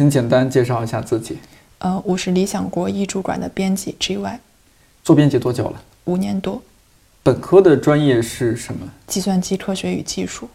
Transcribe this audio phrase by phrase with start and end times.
[0.00, 1.36] 请简单介绍一下自己。
[1.80, 4.38] 呃，我是理想国译著馆的编辑 GY，
[5.04, 5.82] 做编辑多久了？
[6.04, 6.62] 五年多。
[7.22, 8.88] 本科的专业是什么？
[9.06, 10.48] 计算机科学与技术。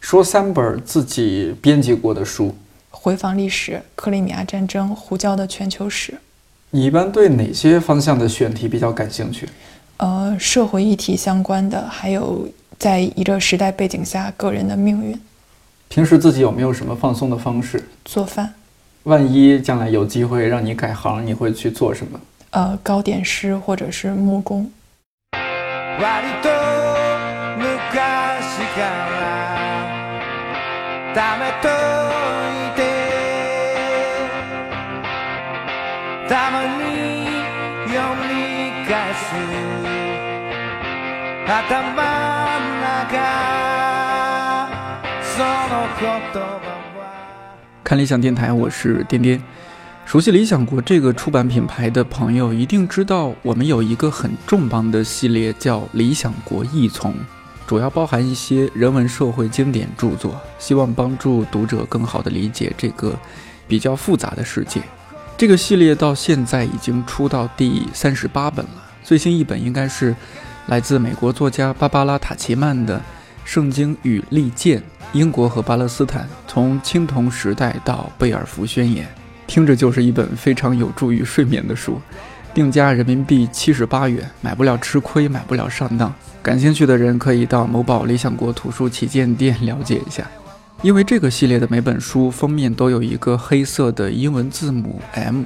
[0.00, 2.52] 说三本自己编辑过的书：
[2.90, 6.18] 回访历史、克里米亚战争、胡椒的全球史。
[6.70, 9.48] 你一般对哪些方向的选题比较感兴趣？
[9.98, 15.16] 呃，社会议题相关的，还有在一个时代背景下个人的命运。
[15.86, 17.88] 平时自己有没有什么放松的方式？
[18.04, 18.52] 做饭。
[19.04, 22.20] 万一将来有机会让你改行，你会去做什么？
[22.50, 24.70] 呃，糕点师或者是木工。
[47.90, 49.42] 看理想电台，我是颠颠。
[50.06, 57.12] 熟悉理想国这个出版品牌的朋友，一定知道我们有一个很重磅的系列，叫《理想国译丛》，
[57.66, 63.18] 主要包含一些人文社会经典著作，希望帮助读者更好地理解这个
[63.66, 64.80] 比较复杂的世界。
[65.36, 70.14] 这个系列到现在已经出到第三十八本了，最新一本应该是
[70.66, 72.98] 来自美国作家芭芭拉·塔奇曼的
[73.44, 74.80] 《圣经与利剑：
[75.12, 79.04] 英国和巴勒斯坦：从青铜时代到贝尔福宣言》。
[79.48, 82.00] 听着就是一本非常有助于睡眠的书，
[82.54, 86.14] 定价人民币七十八元，买不了吃亏，买不了上当。
[86.40, 90.24] 感兴趣的人可以到某宝理想国图书旗舰店了解一下。
[90.82, 95.42] 因为这个系列的每本书封面都有一个黑色的英文字母 M，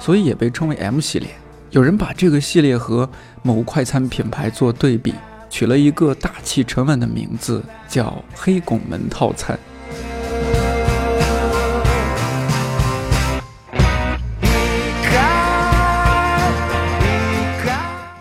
[0.00, 1.28] 所以也被称为 M 系列。
[1.70, 3.08] 有人把这个系列和
[3.42, 5.14] 某快餐品牌做对比，
[5.48, 9.58] 取了一个大气沉稳的名字，叫“黑拱门套餐”。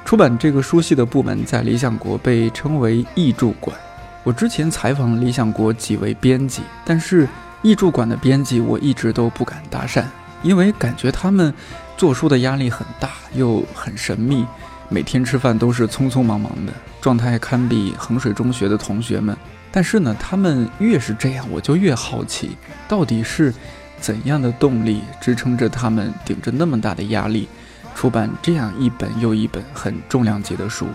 [0.05, 3.75] 出版这个书系的部门在理想国被称为译著馆。
[4.23, 7.27] 我之前采访了理想国几位编辑，但是
[7.63, 10.03] 译著馆的编辑我一直都不敢搭讪，
[10.41, 11.53] 因为感觉他们
[11.97, 14.45] 做书的压力很大，又很神秘，
[14.89, 16.73] 每天吃饭都是匆匆忙忙的，
[17.05, 19.37] 状态堪比衡水中学的同学们。
[19.71, 22.57] 但是呢，他们越是这样，我就越好奇，
[22.87, 23.53] 到底是
[24.01, 27.47] 怎样的动力支撑着他们顶着那么大的压力？
[27.93, 30.87] 出版这样一本又一本很重量级的书，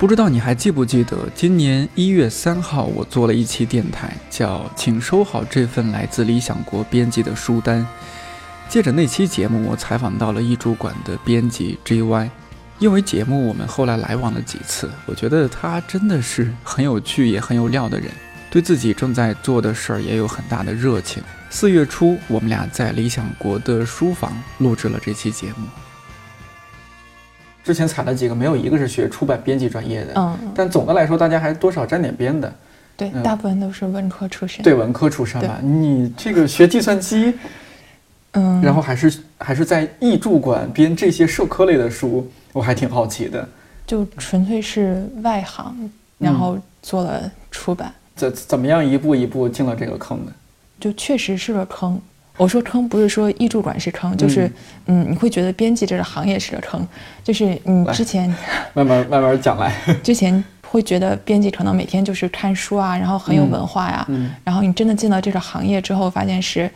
[0.00, 1.16] 不知道你还记不记得？
[1.32, 7.86] 今年一月三号，我做了一期电台，叫“请收好这份来自理想国编辑的书单”。
[8.68, 12.30] 借着那期节目，我采访到了译著馆的编辑 J.Y。
[12.82, 14.90] 因为节目，我们后来来往了几次。
[15.06, 18.10] 我觉得他真的是很有趣也很有料的人，
[18.50, 21.22] 对自己正在做的事儿也有很大的热情。
[21.48, 25.68] 四月初，我们俩在理想国的书房录制了这期节目。
[27.62, 30.14] 之前采了几个，没有一个是学出版编辑专业的。
[30.16, 32.52] 嗯，但总的来说，大家还多少沾点边的。
[32.96, 34.60] 对，大部分都是文科出身。
[34.64, 35.60] 对，文科出身吧。
[35.62, 37.32] 你这个学计算机，
[38.32, 43.48] 嗯，然后还是还是在译著馆编这些社科类的书，我还挺好奇的。
[43.86, 47.92] 就纯粹是外行，然后做了出版。
[48.14, 50.32] 怎怎么样一步一步进了这个坑的？
[50.78, 52.00] 就确实是个坑。
[52.38, 54.50] 我说坑不是说译著馆是坑，就是
[54.86, 56.86] 嗯，你会觉得编辑这个行业是个坑，
[57.22, 58.26] 就是你之前
[58.72, 64.08] 慢慢慢慢讲来， 之前会觉得编辑可能每天就是看书啊，然后很有文化呀，
[64.44, 66.70] 然后你真的进了这个行业之后，发现是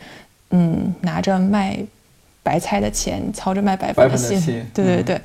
[0.51, 1.77] 嗯，拿着卖
[2.43, 5.21] 白菜的钱，操着卖白粉的心，对对对，嗯，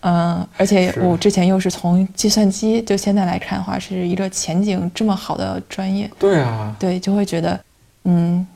[0.00, 7.60] 而且我之前又是从计算机，就现在来看的话，是一个前景这么好的专业，对啊，对，就会觉得
[8.04, 8.46] 嗯。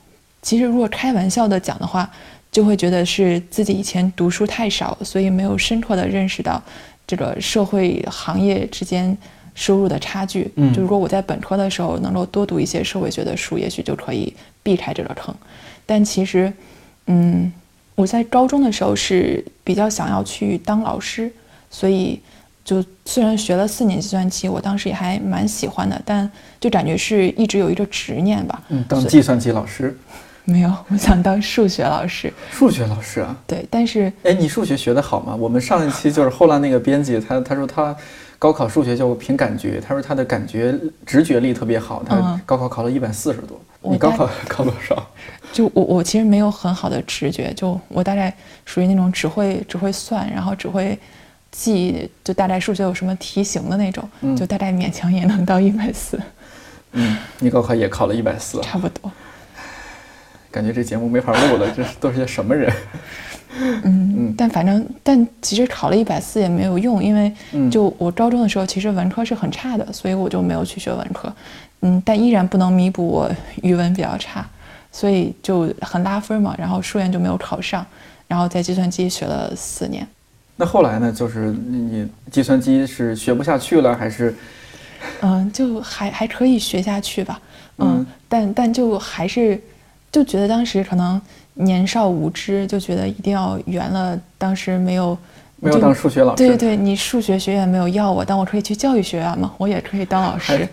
[0.45, 2.09] 其实，如果开玩笑的讲的话，
[2.51, 6.61] 就会觉得是自己以前读书太少，所以没有深刻的认识到
[7.07, 9.17] 这个社会行业之间
[9.55, 10.51] 收入的差距。
[10.57, 15.33] 嗯，就如果我在本科的时候能够多读一些社会学的书，也许就可以避开这个坑。
[15.85, 16.51] 但其实，
[17.07, 17.49] 嗯，
[17.95, 21.31] 我在高中的时候是比较想要去当老师，
[21.73, 22.21] 所以
[22.63, 28.61] 就虽然学了四年计算机，我当时也还蛮喜欢的，但就感觉是一直有一个执念吧。
[28.69, 29.97] 嗯，当计算机老师。
[30.45, 32.31] 没有，我想当数学老师。
[32.51, 33.35] 数学老师啊？
[33.47, 35.33] 对，但是哎，你数学学得好吗？
[35.33, 37.95] 我们上一期就是后来那个编辑，他他说他
[38.37, 43.59] 高考数学就凭感觉，他说他的感觉直觉力特别好，他高考考了一百四十多。
[43.81, 45.01] 你高考考多少？
[45.51, 48.33] 就我我其实没有很好的直觉，就我大概
[48.65, 50.97] 属于那种只会只会算，然后只会
[51.53, 56.19] 记，就大概数学有什么题型的那种，就大概勉强也能到一百四。
[56.91, 59.09] 嗯，你高考也考了一百四，差不多。
[60.51, 62.73] 感觉这节目没法录了，这都是些什么人？
[63.83, 71.31] 嗯，但反正，但其实考了一百四也没有用，因为嗯就我高中的时候，其实文科是很差的，所以我就没有去学文科。
[71.81, 74.47] 嗯，但依然不能弥补我语文比较差，
[74.91, 76.55] 所以就很拉分嘛。
[76.57, 77.85] 然后数研就没有考上，
[78.27, 80.07] 然后在计算机学了四年。
[80.55, 81.11] 那后来呢？
[81.11, 84.33] 就是你计算机是学不下去了，还是
[85.21, 87.39] 嗯，就还还可以学下去吧。
[87.77, 89.59] 嗯，嗯但但就还是
[90.11, 91.19] 就觉得当时可能
[91.55, 94.19] 年少无知，就觉得一定要圆了。
[94.37, 95.17] 当时没有
[95.59, 96.37] 没有当数学老师？
[96.37, 100.67] 对对对，你数学学院没有要我，但我可以去教育学院嘛，我也可以当老师。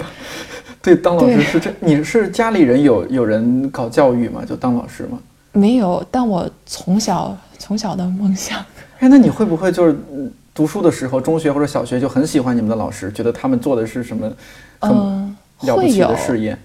[0.82, 4.43] 对，当老师是这，你是家里人有有人搞教育吗？
[4.47, 5.19] 就当老师吗？
[5.53, 8.65] 没有，但我从小从小的梦想，
[9.00, 14.31] 哎，那你会不会就是嗯读书的时候，中学或者小学就很喜欢你们的老师，觉得他们做的是什么
[14.79, 14.91] 很
[15.62, 16.56] 了不起的事业？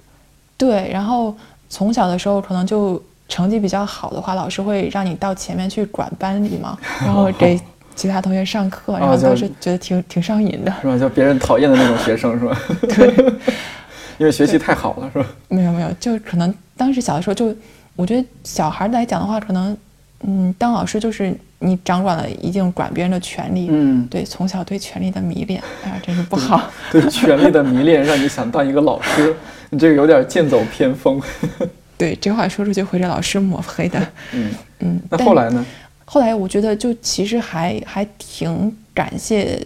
[0.58, 1.36] 对，然后
[1.70, 7.60] 从小的时候可能就成绩比较好的话，老师会让你到前面去管班里嘛，然后 给
[7.96, 10.74] 其他同学上课，然后当时觉得挺挺上瘾的。
[10.82, 10.98] 是吧？
[10.98, 12.58] 就别人讨厌的那种学生是吧？
[12.96, 13.08] 对，
[14.20, 15.26] 因为学习太好了是吧？
[15.48, 17.56] 没有没有，就可能当时小的时候就，
[17.96, 19.76] 我觉得小孩来讲的话，可能
[20.28, 23.68] 嗯，当老师就是你掌管了一定管别人的权利。
[23.70, 26.70] 嗯，对，从小对权力的迷恋，哎呀，真是不好。
[26.92, 29.36] 对权力的迷恋让你想当一个老师，
[29.70, 31.22] 你这个有点剑走偏锋。
[31.98, 34.00] 对，这话说出去会给老师抹黑的。
[34.34, 35.66] 嗯，嗯，那后来呢？
[36.04, 39.60] 后来我觉得就其实还还挺感谢，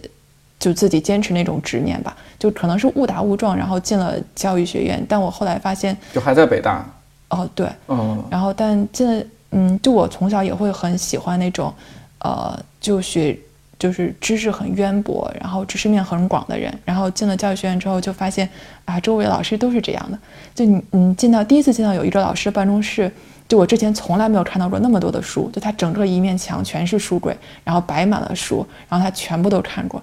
[0.58, 2.16] 就自己坚持那种执念吧。
[2.38, 6.82] 就可能是误打误撞，然后进了教育学院，但我后来发现，就还在北大。
[7.28, 11.72] 哦，对，哦，然后但进了，嗯，就我从小也会很喜欢那种，
[12.20, 13.36] 呃，就学
[13.78, 16.72] 就是知识很渊博，然后知识面很广的人。
[16.84, 18.48] 然后进了教育学院之后，就发现
[18.84, 20.18] 啊，周围老师都是这样的。
[20.54, 23.10] 就你你进到第一次进到有一个老师办公室，
[23.48, 30.02] 就我之前从来没有看到过那么多的书，就他整个一面墙全是书柜，然后摆满了书，然后他全部都看过。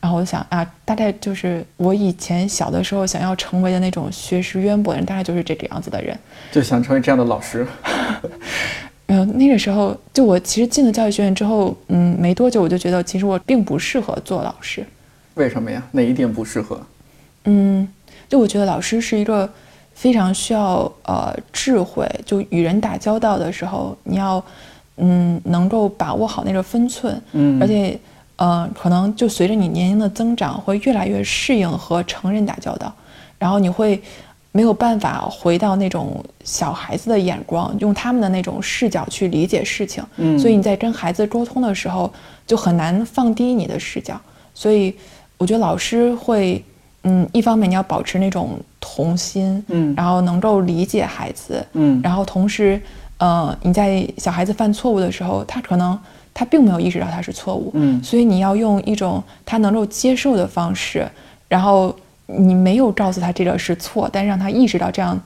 [0.00, 6.16] 然后我就想啊，大概就是我以前小的时候想要成为的那种学识渊博的人，大概就是这个样子的人。
[6.52, 7.66] 就想成为这样的老师。
[9.08, 14.86] 没有，那个时候就我其实进了教育学院之后，嗯，没多久我就觉得其实我并不适合做老师。
[15.34, 15.82] 为什么呀？
[15.92, 16.78] 哪一点不适合？
[17.44, 17.88] 嗯，
[18.28, 19.50] 就我觉得老师是一个
[19.94, 24.44] 非常需要呃智慧，就与人打交道的时候，你要
[24.98, 27.98] 嗯能够把握好那个分寸，嗯而且
[28.36, 32.94] 呃可能就随着你年龄的增长，会越来越适应和成人打交道，
[33.38, 34.02] 然后你会
[34.52, 40.38] 没有办法回到那种小孩子的眼光，用他们的那种视角去理解事情，嗯。
[40.38, 42.12] 所以你在跟孩子沟通的时候
[42.46, 44.20] 就很难放低你的视角，
[44.54, 44.94] 所以
[45.36, 46.64] 我觉得老师会。
[47.04, 49.94] 嗯，一方面你要保持那种童心，嗯。
[49.96, 52.00] 然后能够理解孩子，嗯。
[52.02, 52.78] 然后同时，
[53.18, 55.96] 呃，你在小孩子犯错误的时候，他可能
[56.34, 58.02] 他并没有意识到他是错误，嗯。
[58.02, 61.08] 所以你要用一种他能够接受的方式，
[61.46, 61.94] 然后
[62.28, 65.18] 你没有告诉他这个是错，但让他意识到这样，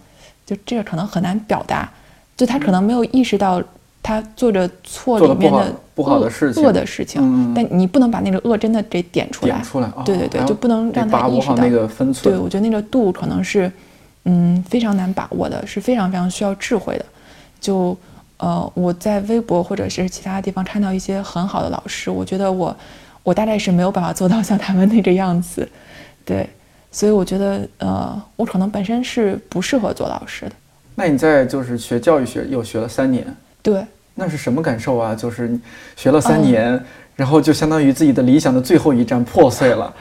[0.46, 1.88] 就这个可能很难表达，
[2.36, 3.62] 就他可能没有意识到
[4.02, 10.02] 他做着错里面的不好的恶事情恶的事情，嗯但你不能把那个恶真的给点出来，点出来啊！
[10.04, 12.34] 对对对就不能让他意识到那个分寸。
[12.34, 13.70] 对，我觉得那个度可能是，
[14.24, 17.04] 嗯，非常难把握的，是非常非常需要智慧的。
[17.60, 17.96] 就
[18.38, 22.76] 呃，我在微博或者是其他地方看到一些很好的老师，我觉得我
[23.22, 25.68] 我大概是没有办法做到像他们那个样子，
[26.24, 26.48] 对，
[26.92, 30.52] 所以我觉得呃，我可能本身是不适合做老师的。
[30.94, 33.26] 那你在就是学教育学又学了三年，
[33.62, 33.82] 对，
[34.14, 35.14] 那是什么感受啊？
[35.14, 35.58] 就是你
[35.96, 36.84] 学了三嗯年，
[37.16, 39.92] 然后就相当于自己的理想的最后一站破碎了。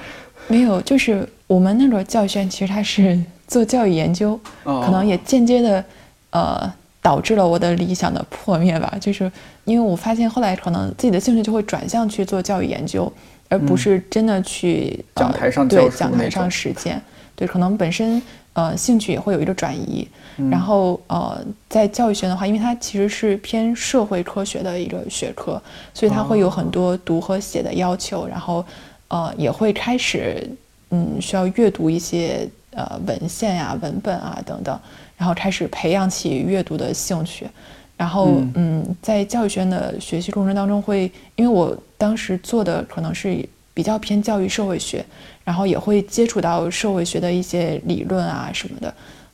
[0.47, 3.17] 没有，就是我们那个教育学院其实它是
[3.47, 5.85] 做教育研究，哦可能也间接的，
[6.31, 8.95] 呃，导致了我的理想的破灭吧。
[8.99, 9.31] 就是
[9.65, 13.11] 因为我发现后来可能自己的兴趣就会转向去做教育研究，
[13.49, 17.01] 而不是真的去、嗯讲台上教书那种讲台上实践。
[17.35, 18.21] 对，可能本身
[18.53, 20.07] 呃兴趣也会有一个转移。
[20.37, 25.61] 嗯然后呃，在教育学的话，因为它其实是偏社会科学的一个学科，
[25.93, 28.63] 所以它会有很多读和写的要求，然后
[29.09, 30.47] 呃也会开始
[30.91, 34.79] 嗯需要阅读一些呃文献呀、文本啊等等，
[35.21, 37.47] 然后开始培养起阅读的兴趣。
[37.95, 41.03] 然后嗯嗯，在教育学院的学习过程当中会，
[41.35, 45.05] 因为我当时做的可能是比较偏教育社会学，
[45.43, 48.91] 然后也会接触到社会学的一些理论啊什么的。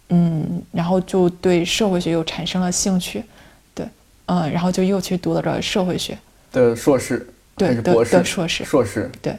[0.10, 3.24] 嗯，然后就对社会学又产生了兴趣，
[3.74, 3.88] 对，
[4.25, 6.17] 嗯，然后就又去读了个社会学，
[6.51, 7.25] 的硕士
[7.56, 8.12] 对的还是博士？
[8.17, 9.34] 的硕士硕士对，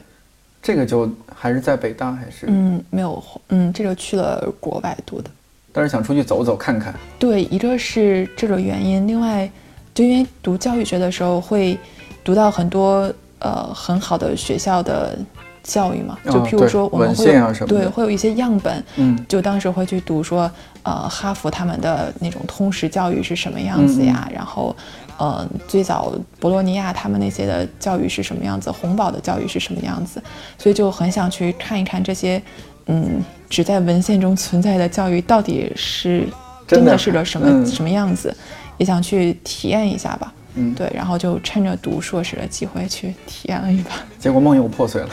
[0.63, 2.47] 这个就还是在北大还是？
[2.47, 5.29] 嗯，没有，嗯，这个去了国外读的，
[5.71, 6.93] 但是想出去走走看看。
[7.17, 9.49] 对，一个是这个原因，另外
[9.93, 11.77] 就因为读教育学的时候会
[12.23, 15.17] 读到很多呃很好的学校的
[15.63, 20.49] 教育嘛，就譬如说我们会有对会有一些样本，嗯，就当时会去读说
[20.83, 24.75] 呃哈佛他们的那种通识教育是什么样子呀，然后
[25.17, 30.21] 呃最早博洛尼亚他们那些的教育是什么样子，洪堡的教育是什么样子，
[30.57, 32.41] 所以就很想去看一看这些。
[32.91, 36.27] 嗯，只在文献中存在的教育到底是
[36.67, 38.35] 真的是个什么什么样子，
[38.77, 40.33] 也想去体验一下吧。
[40.55, 43.91] 嗯，对，然后就趁着读硕士的机会去体验了一把。
[44.17, 45.09] 结果梦又破碎了，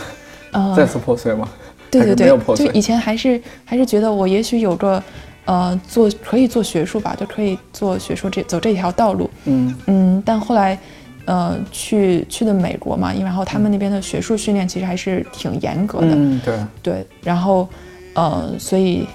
[0.53, 1.49] 呃，再次破碎吗？
[1.91, 5.03] 对对对，就以前还是还是觉得我也许有个
[5.45, 9.31] 呃做可以做学术吧，就可以做学术这走这条道路。
[9.45, 10.79] 嗯嗯，但后来。
[11.27, 17.69] 呃，去去的美国嘛，因为然后他们那边的学术训练其实还是挺严格的，嗯，对对，然后
[18.15, 19.07] 呃，所以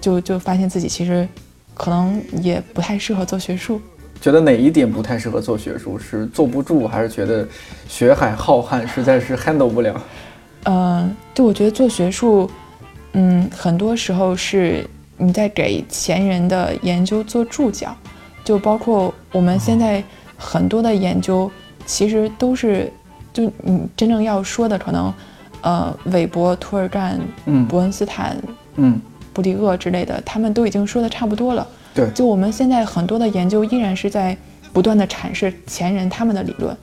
[0.00, 1.26] 就就发现自己其实
[1.72, 3.80] 可能也不太适合做学术。
[4.20, 5.98] 觉得哪一点不太适合做学术？
[5.98, 7.48] 是坐不住，还是觉得
[7.88, 9.98] 学海浩瀚，实在是 handle 不了？
[10.64, 12.50] 呃，就我觉得做学术，
[13.12, 14.86] 嗯，很多时候是
[15.16, 17.96] 你在给前人的研究做注脚，
[18.44, 20.04] 就包括我们现在
[20.40, 21.48] 很多的研究。
[21.86, 22.92] 其实都是，
[23.32, 25.12] 就你真正要说的，可能，
[25.62, 28.36] 呃，韦伯、图尔干、嗯，伯恩斯坦、
[28.76, 29.00] 嗯，
[29.32, 31.66] 布迪厄之类的，他们都已经说的差不多了。
[31.92, 34.36] 对，就我们现在很多的研究依然是在
[34.72, 36.76] 不断的阐释前人他们的理论。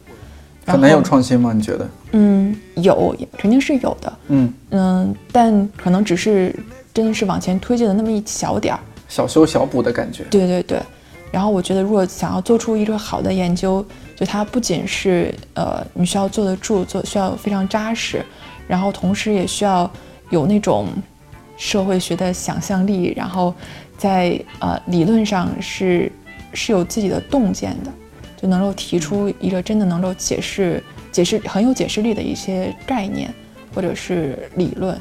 [0.66, 1.54] 很难有创新吗？
[1.54, 1.90] 你觉得？
[2.12, 4.14] 嗯，有，肯定是有的。
[4.28, 6.54] 嗯嗯，但可能只是
[6.94, 10.26] 真的是往前推进了那么一小点儿，小修小补的感觉。
[10.30, 10.82] 对对对。
[11.32, 18.26] 然后我觉得，如果想要做出一个好的研究，就它不仅是呃你需要坐得住，做需要非常扎实，
[18.68, 19.90] 然后同时也需要
[20.30, 20.88] 有那种
[21.58, 23.54] 社会学的想象力，然后
[23.98, 26.12] 在呃理论上是
[26.54, 27.92] 是有自己的洞见的，
[28.42, 30.82] 就能够提出一个真的能够解释
[31.12, 33.34] 解释很有解释力的一些概念
[33.76, 34.98] 或者是理论。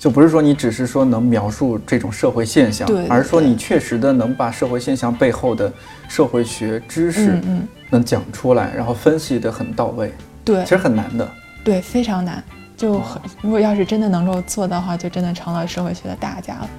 [0.00, 5.70] 就不是说你只是说能描述这种社会现象，而是说你确实的能把社会现象背后的
[6.08, 10.10] 社会学知识，嗯，能讲出来，然后分析的很到位。
[10.42, 11.30] 对，其实很难的。
[11.62, 12.42] 对，非常难。
[12.78, 16.70] 就很，如果要是真的能够做的话，就真的成了社会学的大家了。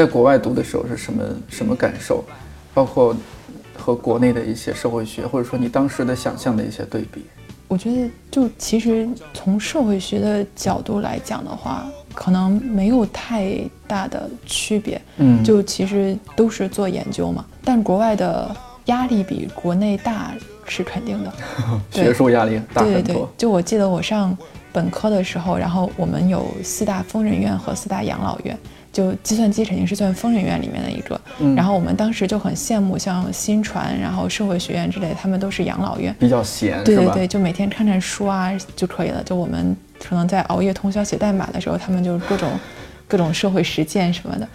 [0.00, 2.24] 在国外读的时候是什么什么感受？
[2.72, 3.14] 包括
[3.76, 7.26] 和国内的一些社会学，或者说你当时的想象的一些对比。
[7.68, 14.98] 我觉得，就其实从社会学的角度来讲的话，可能没有太大的区别。
[15.18, 17.44] 嗯，就其实都是做研究嘛。
[17.62, 20.32] 但国外的压力比国内大
[20.64, 21.30] 是肯定的，
[21.92, 23.02] 学术压力大很多。
[23.02, 24.34] 对对对，就我记得我上
[24.72, 28.58] 本科的时候，然后我们有四大疯人院和四大养老院。
[28.92, 31.20] 就计算机肯定是算疯人院里面的一个，
[31.54, 39.22] 然后我们当时就很羡慕像新传，然后社会学院之类，他们都是养老院，比较闲，对对对，就每天看看书啊就可以了。
[39.22, 42.50] 就我们可能在熬夜通宵写代码的时候，他们就各种
[43.06, 44.48] 各种社会实践什么的，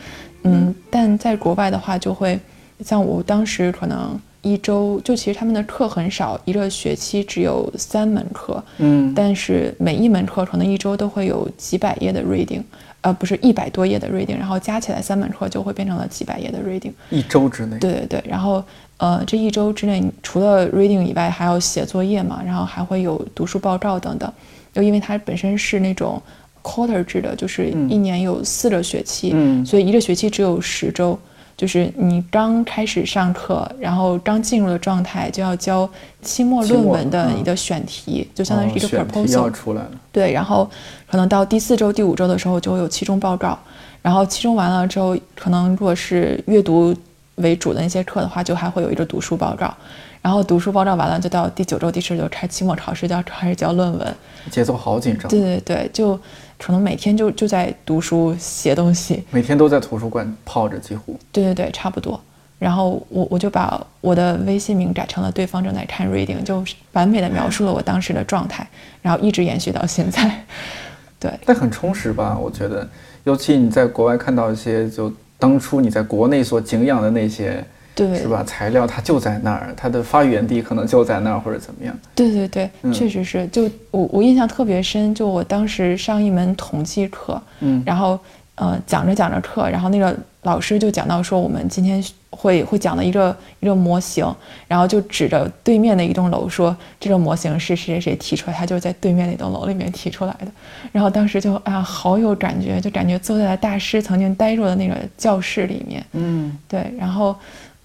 [0.43, 2.37] 嗯，但在国外的话，就会
[2.83, 12.61] 像我当时可能一周就其实他们的课很少，一个学期只有三门课，嗯，但是每一门课可能一周都会有几百页的 reading。
[13.05, 16.91] 呃，不是一百多页的 reading，然后加起来三门课就会变成了几百页的 reading。
[17.11, 17.77] 一周之内。
[17.77, 18.63] 对对对，然后
[18.97, 24.33] 呃，这一周之内除了 reading 以外，还要写作业嘛，然后还会有读书报告等等。
[24.73, 26.19] 又因为它本身是那种
[26.63, 31.17] quarter 制的，就是一年有四个学期，所以一个学期只有十周。
[31.57, 35.89] 就是你刚开始上课，然后刚进入的状态，就要交
[36.21, 39.91] 期末论文的一个选题，就相当于是一个 proposal 出来了。
[40.11, 40.69] 对，然后
[41.09, 43.57] 可能到第四周、第五周的时候就会有期中报告，
[44.01, 46.93] 然后期中完了之后，可能如果是阅读
[47.35, 49.73] 为主的那些课的话，就还会有一个读书报告，
[50.21, 54.15] 然后读书报告完了，就到第九周、第十周开期末考试，就要开始交论文。
[54.51, 55.29] 节奏好紧张。
[55.29, 56.19] 对对对，就。
[56.57, 61.19] 可能每天就就在读书写东西，每天都在图书馆泡着，几乎。
[61.31, 62.19] 对对对，差不多。
[62.57, 68.67] 然后我我就把我的微信名改成了“对方正在看 reading”，就完美的描述了我当时的状态，
[69.01, 70.45] 然后一直延续到现在。
[71.19, 72.37] 对，但很充实吧？
[72.37, 72.87] 我觉得，
[73.25, 77.63] 尤其你在国外看到一些，就当初你在国内所敬仰的那些。
[77.95, 78.43] 对，是吧？
[78.45, 81.97] 材料它就在那儿，它的发源地可能就在那儿，或者怎么样？
[82.13, 83.47] 对对对，确实是。
[83.47, 88.19] 就我我印象特别深，就我当时上一门统计课，嗯，然后
[88.55, 94.25] 呃讲着讲着课，然后那个老师就讲到说，我们今天会会讲的一个一个模型，
[94.67, 100.47] 然后就指着对面的一栋楼说，这个模型是谁谁谁提出来，他就是在对面那栋楼里面提出来的。
[100.91, 106.05] 然后当时就啊，好有感觉，就感觉坐在了大师曾经待过的那个教室里面。
[106.11, 106.93] 嗯，对。
[106.99, 107.35] 然后，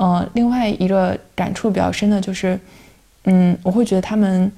[0.02, 2.58] 嗯，另外一个感触比较深的就是，
[3.24, 4.50] 嗯，我会觉得他们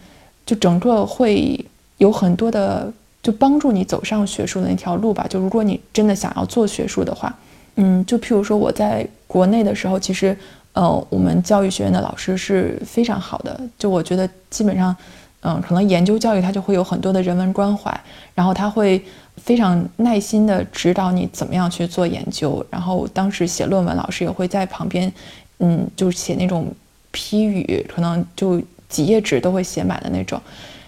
[0.47, 1.59] 就整个会
[1.99, 2.91] 有很多的，
[3.23, 5.27] 就帮助你走上学术的那条路吧。
[5.29, 7.35] 就如果你真的想要做学术的话。
[7.77, 10.37] 嗯，就譬如说我在国内的时候，其实，
[10.75, 13.59] 呃，我们教育学院的老师是非常好的。
[13.79, 14.95] 就我觉得基本上，
[15.41, 17.99] 嗯，可能研究教育它就会有很多的人文关怀，
[18.35, 19.03] 然后他会
[19.37, 22.65] 非常耐心的指导你怎么样去做研究。
[22.71, 25.13] 然后当时写论文，老师也会在旁边，
[25.59, 26.67] 嗯，就写那种
[27.11, 30.41] 批语，可能就几页纸都会写满的那种。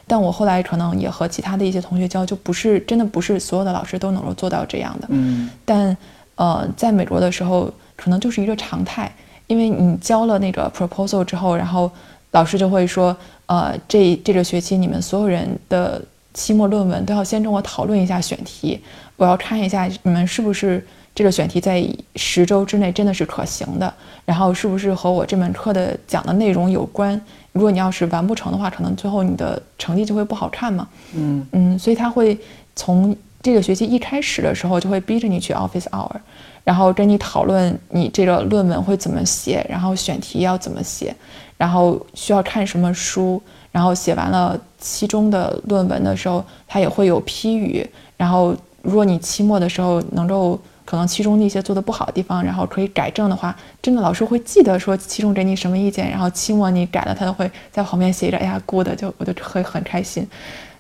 [0.07, 5.07] 但我后来可能也和其他的一些同学交，就不是真的不是所有的老师都能够做到这样的。
[5.11, 5.97] 嗯，但。
[6.37, 9.09] 呃，在美国的时候，可能就是一个常态，
[9.47, 11.89] 因为你交了那个 proposal 之后，然后
[12.33, 16.03] 老师就会说，呃，这这个学期你们所有人的
[16.35, 18.79] 期末论文都要先跟我讨论一下选题，
[19.17, 21.83] 我要看一下你们是不是这个选题在
[22.17, 23.95] 十周之内真的是可行的，
[24.27, 27.19] 然后是不是和我这门课的讲的内容有关。
[27.53, 30.87] 如果你要是完不成的话，可能最后你的成绩就会不好看嘛。
[31.15, 32.39] 嗯嗯，所以他会
[32.77, 33.17] 从。
[33.45, 36.17] 这个学期一开始的时候，就会逼着你去 office hour，
[36.65, 41.15] 然后跟你讨论你这个论文会怎么写，然后选题要怎么写，
[41.59, 43.39] 然后需要看什么书，
[43.75, 47.85] 然后写完了期中的论文的时候，他也会有批语。
[48.17, 60.25] 然后如果你期末的时候能够可能期中那些做的不好的地方，然后可以改正的话，真的老师会记得说期中给你什么意见，然后期末你改了，他都会在旁边写着“哎呀，good”，就我就会很开心。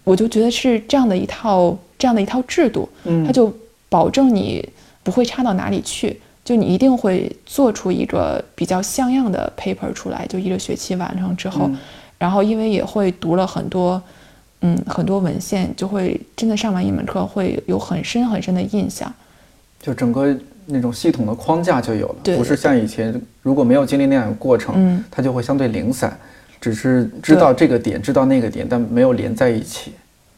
[0.04, 1.76] 我就觉得是这样的一套。
[1.96, 3.50] 这样的一套制度，嗯，它就
[3.88, 4.68] 保证你
[5.02, 11.70] 不会差到哪里去，就你一定会做出一个比较像样的 paper 出来，就一个学期完成之后，
[12.18, 14.00] 然后因为也会读了很多，
[14.60, 19.12] 嗯，很多文献，就会真的上完一门课会有很深很深的印象，
[19.80, 20.34] 就整个
[20.66, 26.16] 那种系统的框架就有了，不是像以前如果没有经历那样的过程，嗯，它就会相对零散，
[26.60, 29.92] 只是知道这个点，知道那个点，但没有连在一起。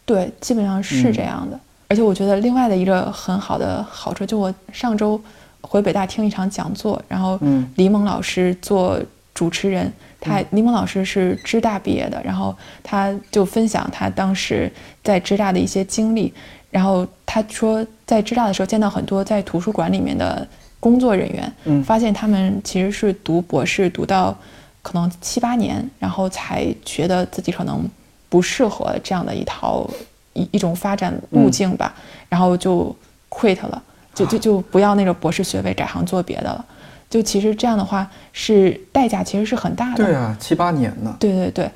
[0.05, 1.61] 对，基本上是这样的。
[1.89, 5.21] 而且我觉得另外的一个很好的好处，就我上周
[5.61, 7.39] 回北大听一场讲座，然后
[7.77, 8.99] 李猛老师做
[9.35, 9.93] 主持人。
[10.27, 14.71] 他柠檬老师是芝大毕业的，然后他就分享他当时
[15.03, 16.33] 在芝大的一些经历。
[16.71, 20.47] 然后他说，在芝大的时候见到很多在图书馆里面的
[20.81, 24.37] 工作人员，发现他们其实是读博士读到
[24.83, 27.89] 可能七八年，然后才觉得自己可能。
[28.29, 29.89] 不适合这样的一套
[30.33, 31.95] 一一种发展路径吧，
[32.29, 32.95] 然后就
[33.31, 33.81] quit 了，
[34.13, 36.63] 就就就不要那个博士学位，改行做别的了。
[37.09, 40.05] 就其实这样的话是代价，其实是很大的。
[40.05, 41.17] 对啊，七八年呢。
[41.21, 41.71] 对对对，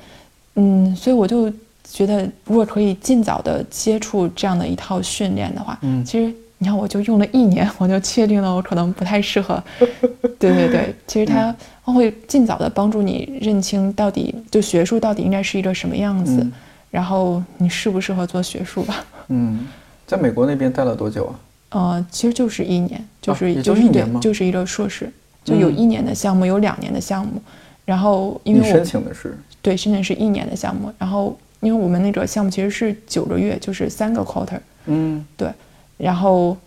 [0.55, 1.51] 嗯，所以我就
[1.83, 9.61] 觉得，如果可以尽早的接触这样的一套训练的话，嗯，其实你看，我就用了一年，我就确定了我可能不太适合。
[10.39, 11.53] 对对对， 其实它。
[11.93, 16.47] 会尽早的帮助你认清到底就学术到底应该是一个什么样子，
[16.89, 19.03] 然后你适不适合做学术吧？
[19.27, 19.67] 嗯，
[20.07, 21.35] 在美国那边待了多久啊？
[21.71, 24.21] 呃，其实就是一年，就是就是一年吗？
[24.21, 25.11] 就是一个硕士，
[25.43, 27.41] 就有一年的项目，有两年的项目。
[27.85, 34.59] 然后因为我申请的是对申请是一年的项目，然后因为我们那个项目其实是九个月，就是三个 quarter。
[34.85, 35.49] 嗯，对，
[35.97, 36.57] 然后。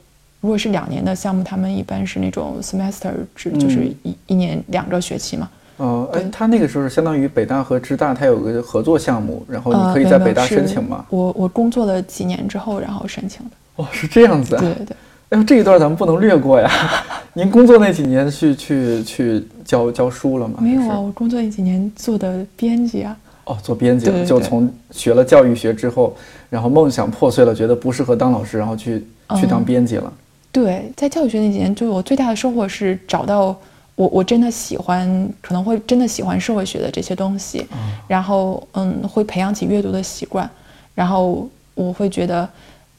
[0.41, 5.49] 如果是两年的项目，他们一般是那种 semester 制，就是一一年两个学期嘛。
[5.79, 11.07] 哦，哎，他那个时候是相当于北大和芝大，他有个合作项目，然后你可以在北大申请吗？
[11.09, 13.53] 我我工作了几年之后，然后申请的。
[13.77, 14.55] 哦，是这样子。
[14.59, 14.97] 对对对。
[15.31, 16.71] 哎呦，这一段咱们不能略过呀。
[17.33, 20.59] 您工作那几年去去去教教书了吗？
[20.61, 23.17] 没有啊，我工作那几年做的编辑啊。
[23.45, 26.17] 哦，做编辑，就从学了教育学之后，
[26.49, 29.05] 然后梦想破碎了，觉得不适合当老师，然后去
[29.37, 30.13] 去当编辑了。
[30.53, 33.55] 对，在教育学那几年，就我最大的收获是找到
[33.97, 37.67] 我我真的喜欢，可能会真的喜欢社会学的这些东西，
[38.07, 40.49] 然后嗯，会培养起阅读的习惯，
[40.95, 42.49] 然后我会觉得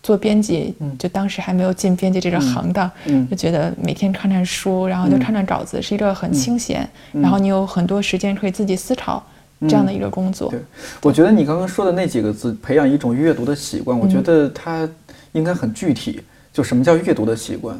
[0.06, 2.91] 做编辑，就当时还没有进编辑这个行当，
[3.28, 9.26] 就觉得每天看看书，然后就看看稿子，是一个很清闲，然后你有很多时间可以自己思考
[9.62, 10.52] 这样的一个工作。
[10.52, 10.60] 对，
[11.02, 14.88] 我觉得你刚刚说的那几个字，培养一种阅读的习惯，我觉得它
[15.32, 16.22] 应该很具体。
[16.54, 17.76] 就什么叫阅读的习惯？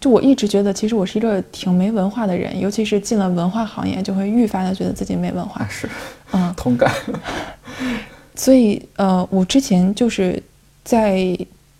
[0.00, 5.66] 就我一直觉得，其实我是一个挺没文化的人，尤其是进了文化行业，就会愈发的觉得自己没文化。
[5.68, 5.86] 是，
[6.32, 6.90] 嗯，同感。
[8.34, 10.42] 所以，呃，我之前就是
[10.82, 11.36] 在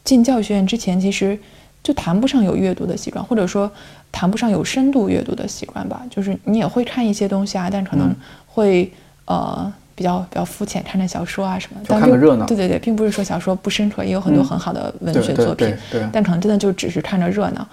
[0.08, 1.38] 进教育学院之前，其实
[1.82, 3.70] 就谈不上有阅读的习惯，或者说
[4.10, 6.00] 谈不上有深度阅读的习惯吧。
[6.08, 8.10] 就是你也会看一些东西啊，但可能
[8.46, 8.90] 会
[9.26, 11.80] 呃比较比较肤浅，看看小说啊什么。
[11.86, 12.46] 看个热闹。
[12.46, 15.68] 对对对，并不是说小说不深刻，也有很多很好的文学作品。
[15.90, 16.08] 对对。
[16.10, 17.68] 但可能真的就只是看着热闹。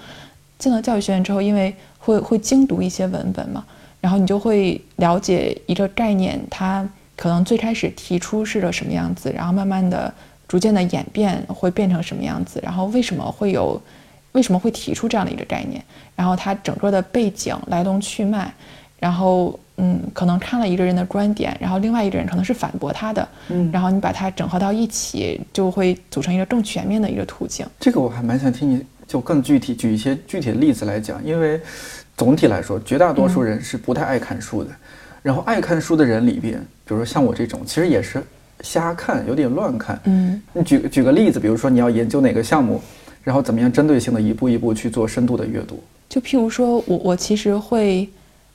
[0.59, 3.63] 进了教育学院之后，因为会会精读一些文本嘛，
[4.01, 10.13] 然后你就会了解一个概念，它可能最开始提出是个什么样子，然后慢慢的、
[10.47, 13.81] 逐渐的演变会变成什么样子，然后为什么会有，
[14.31, 15.83] 为什么会提出这样的一个概念，
[16.15, 18.53] 然后它整个的背景、来龙去脉，
[18.99, 27.65] 然后嗯，可能看了一个人的观点，然后另外一个人可能是反驳他的，嗯，然后你把它整合到一起，就会组成一个更全面的一个途径。
[27.79, 28.85] 这个我还蛮想听你。
[29.07, 31.61] 就更具体举一些具体的例子来讲，因为
[32.17, 34.71] 总体来说，绝大多数人是不太爱看书的。
[35.21, 38.19] 然后爱看书的人里边，比如说像我这种，其实也是
[38.61, 39.99] 瞎看，有点乱看。
[40.05, 42.81] 嗯，你举举个例子，比如说你要研究哪个项目，
[43.23, 45.83] 然后怎么样针对性的一步一步去做深度的阅读。
[46.09, 48.09] 就譬如说，我我其实会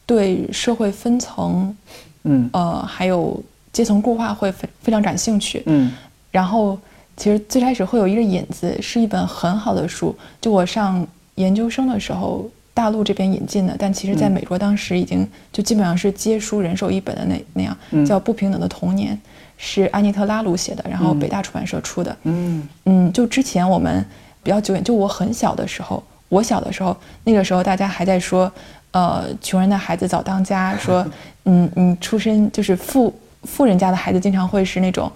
[0.07, 1.77] 对社会分层，
[2.25, 5.63] 嗯，呃，还有阶层固化会非非常感兴趣。
[5.67, 5.93] 嗯，
[6.31, 6.79] 然后。
[7.17, 19.15] 其实最开始会有一个引子，是一本很好的书，就我上研究生的时候，大陆这边引进的，但其实在美国当时已经就基本上是接书人手一本的那那样，叫《不平等的童年》，
[19.63, 22.17] 是安妮特拉鲁写的，然后北大出版社出的。
[22.23, 24.03] 嗯嗯，就之前我们
[24.43, 28.51] 比较久远，就我很小的时候，我小的时候，那个时候大家还在说，
[28.93, 31.07] 呃，穷人的孩子早当家，说，
[31.45, 35.13] 嗯你，出身就是富富人家的孩子经常会是那种。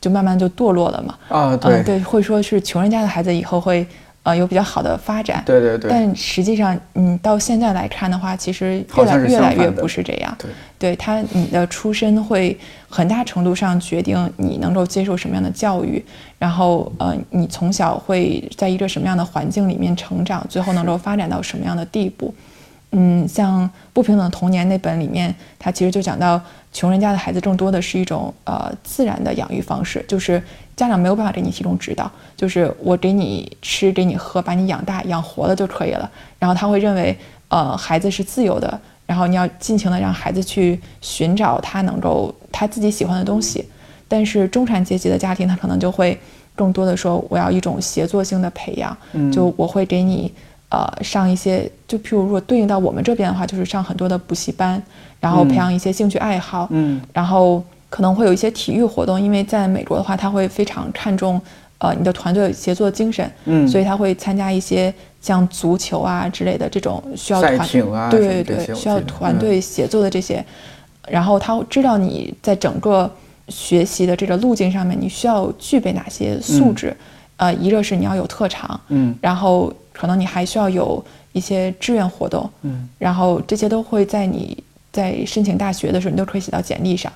[0.00, 3.84] 就慢慢就堕落了嘛啊，对对，会说是穷人家的孩子以后会
[4.22, 5.90] 呃有比较好的发展，对对对。
[5.90, 10.36] 但实际上，你，到现在来看的话，其实越来越来越不是这样。
[10.38, 16.04] 对，对他，你的出身会很大程度上决定你能够接受什么样的教育，
[16.38, 22.34] 然后呃，你从小会在一个什么样的环境里面成长，最后能够发展到什么样的地步。
[22.92, 26.40] 嗯，像《不平等的童年》那本里面，它其实就讲到，
[26.72, 30.42] 穷人家的孩子更多的是一种呃自然的养育方式，就是
[30.78, 36.08] 家长没有办法给你提供指导，就是我给你吃，给你喝，把你养大养活了就可以了。
[36.38, 43.64] 然后他会认为，呃，孩子是自由的，然后你要尽情的让孩子去寻找他能够他自己喜欢的东西。
[44.06, 46.16] 但是中产阶级的家庭，他可能就会
[46.54, 48.96] 更多的说，我要一种协作性的培养，
[49.32, 50.32] 就我会给你。
[50.70, 54.82] 呃，上一些，就譬如如果对应到我们这边的话，就是上很多的补习班，
[55.18, 61.40] 然后培养一些兴趣爱好，嗯，然后可能会有一些体育活动，因为在美国的话，他会非常看重
[61.78, 67.68] 呃你的团队协作精神，嗯，所以他会参加一些像足球啊之类的这种需要团
[68.10, 70.44] 对对对需要团队协作的这些，
[71.08, 73.10] 然后他知道你在整个
[73.48, 76.96] 学习的这个路径上面，你需要具备哪些素质，
[77.36, 79.72] 呃，一个是你要有特长，嗯，然后。
[80.00, 84.56] 可能你还需要有一些志愿活动，嗯，然后这些都会在你
[84.92, 87.12] 在申请大学的时候，你都可以写到简历上。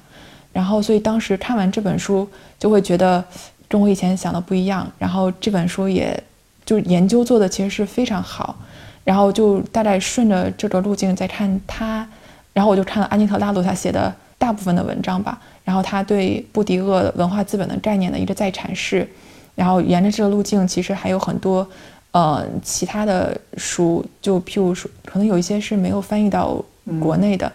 [0.52, 3.24] 然后，所以当时看完这本书，就会觉得
[3.68, 4.90] 跟我以前想的不一样。
[4.98, 6.22] 然后这本书也
[6.64, 8.56] 就研究做的其实是非常好。
[9.04, 12.06] 然后就大概顺着这个路径再看他，
[12.52, 15.40] 然后我就看了安妮特拉鲁他写的大部分的文章吧。
[15.64, 19.08] 然后他对布迪厄文化资本的概念的一个再阐释。
[19.54, 21.66] 然后沿着这个路径，其实还有很多。
[22.12, 26.62] 呃，其他的书，就譬如说，可能有一些是没有翻译到
[27.00, 27.50] 国内的，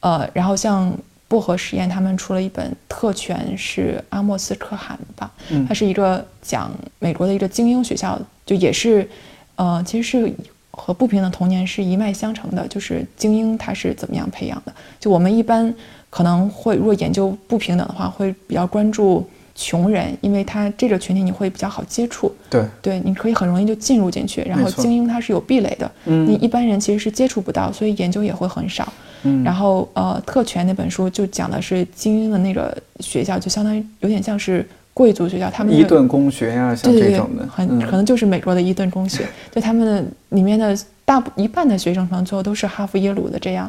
[0.00, 0.94] 呃，然后像
[1.32, 5.30] 薄荷实验，他们出了一本《特权》，是阿莫斯·可汗吧，
[5.66, 9.08] 它是一个讲美国的一个精英学校，就也是，
[9.56, 10.30] 呃，其实是
[10.70, 14.72] 和不平等童年是一脉相承的，就是精英他是怎么样培养的。
[15.00, 15.74] 就我们一般
[16.10, 19.26] 可能会，如果研究不平等的话，会比较关注。
[19.54, 24.40] 穷人，因为他这个群体你会比较好接触，对对，你可以很容易就进入进去。
[24.42, 28.90] 然后精英他是有壁垒的，你一般人其实是接触不到，所以研究也会很少。
[29.22, 43.68] 嗯，然后呃，特权那本书就讲的是精英的那个学校，就相当于有点像是贵族学校，他们伊顿公学呀，像这种的，很可能就是美国的伊顿公学， 就他们的里面的大一半的学生可能最后都是哈佛耶鲁的这样，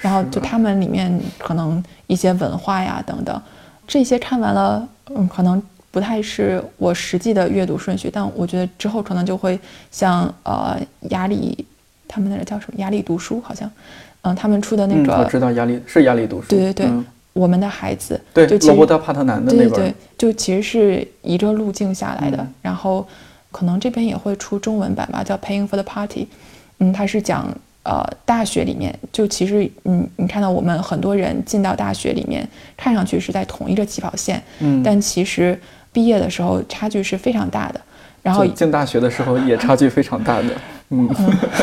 [0.00, 3.40] 然后就他们里面可能一些文化呀等等。
[3.86, 9.58] 这些看完了，嗯，可能不太是我实际的阅读顺序，但我觉得之后可能就会
[9.90, 11.64] 像呃压力，
[12.08, 13.70] 他们那个叫什么压力读书，好像，
[14.24, 16.90] 嗯，他们出的那个，我知道压力是压力读书，对对对，
[17.32, 23.06] 我们的孩子，对，罗伯特帕特南的那本，对对，就其实是一个路径下来的，然后
[23.50, 26.26] 可能这边也会出中文版吧，叫 Paying for the Party，
[26.78, 27.48] 嗯，他是讲。
[27.86, 35.60] 呃，大学里面就其实，嗯，你看到我们很多人进到大学里面，看上去是在同一个起跑线，嗯，但其实
[35.92, 37.80] 毕业的时候差距是非常大的。
[38.22, 40.48] 然后进大学的时候也差距非常大的，
[40.90, 41.08] 嗯，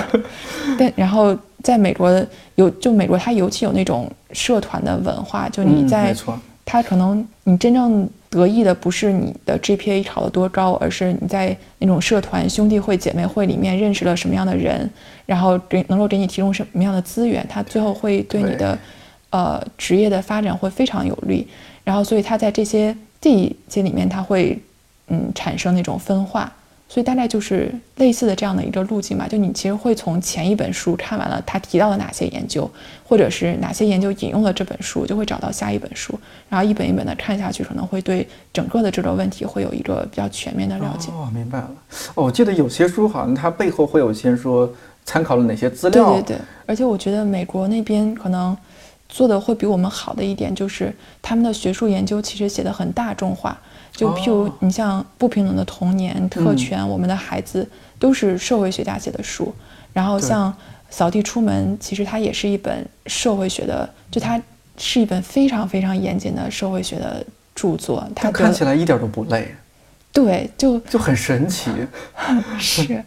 [0.78, 14.90] 但然后在美国有就美国它尤其有那种社团的文化，就你在没错，它可能你真正得意的不是你的 GPA 考得多高，而是你在那种社团兄弟会姐妹会里面认识了什么样的人，
[15.26, 18.78] 然后给能够给你提供什么样的资源，它最后会对你的
[19.30, 21.48] 呃职业的发展会非常有利。
[21.84, 24.58] 然后所以它在这些这一些里面，它会
[25.08, 26.52] 嗯产生那种分化。
[26.92, 32.70] 所以大概就是类似的这样的一个路径吧，就你其实会从前一本书看完了他提到了哪些研究，
[33.08, 41.10] 或者是哪些研究引用了这本书，就会找到下一本书，然后一本一本的看下去，可能会对整个的这个问题会有一个比较全面的了解。
[41.14, 41.72] 哦，明白了。
[42.16, 44.70] 哦，我记得有些书好像它背后会有一些说
[45.06, 46.12] 参考了哪些资料。
[46.12, 48.58] 对对对，而且我觉得美国那边可能
[49.12, 53.56] 做的会比我们好的一点，就是他们的学术研究其实写的很大众化。
[53.92, 57.68] 就譬如你像不平等的童年、特权，我们的孩子
[58.00, 59.54] 都是社会学家写的书。
[59.92, 60.52] 然后像
[60.90, 64.42] 扫地出门，其实它也是一本社会学的，就它
[64.78, 68.08] 是一本非常非常严谨的社会学的著作。
[68.16, 69.54] 它看起来一点都不累。
[70.14, 71.72] 对，就就很神奇。
[72.60, 73.02] 是，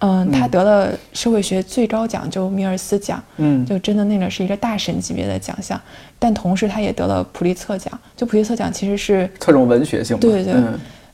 [0.00, 3.22] 嗯，他得了社会学最高奖，就米尔斯奖。
[3.36, 5.80] 嗯，就真的那个是一个大神级别的奖项。
[6.18, 7.96] 但同时，他也得了普利策奖。
[8.16, 10.18] 就普利策奖其实是侧重文学性。
[10.18, 10.54] 对对。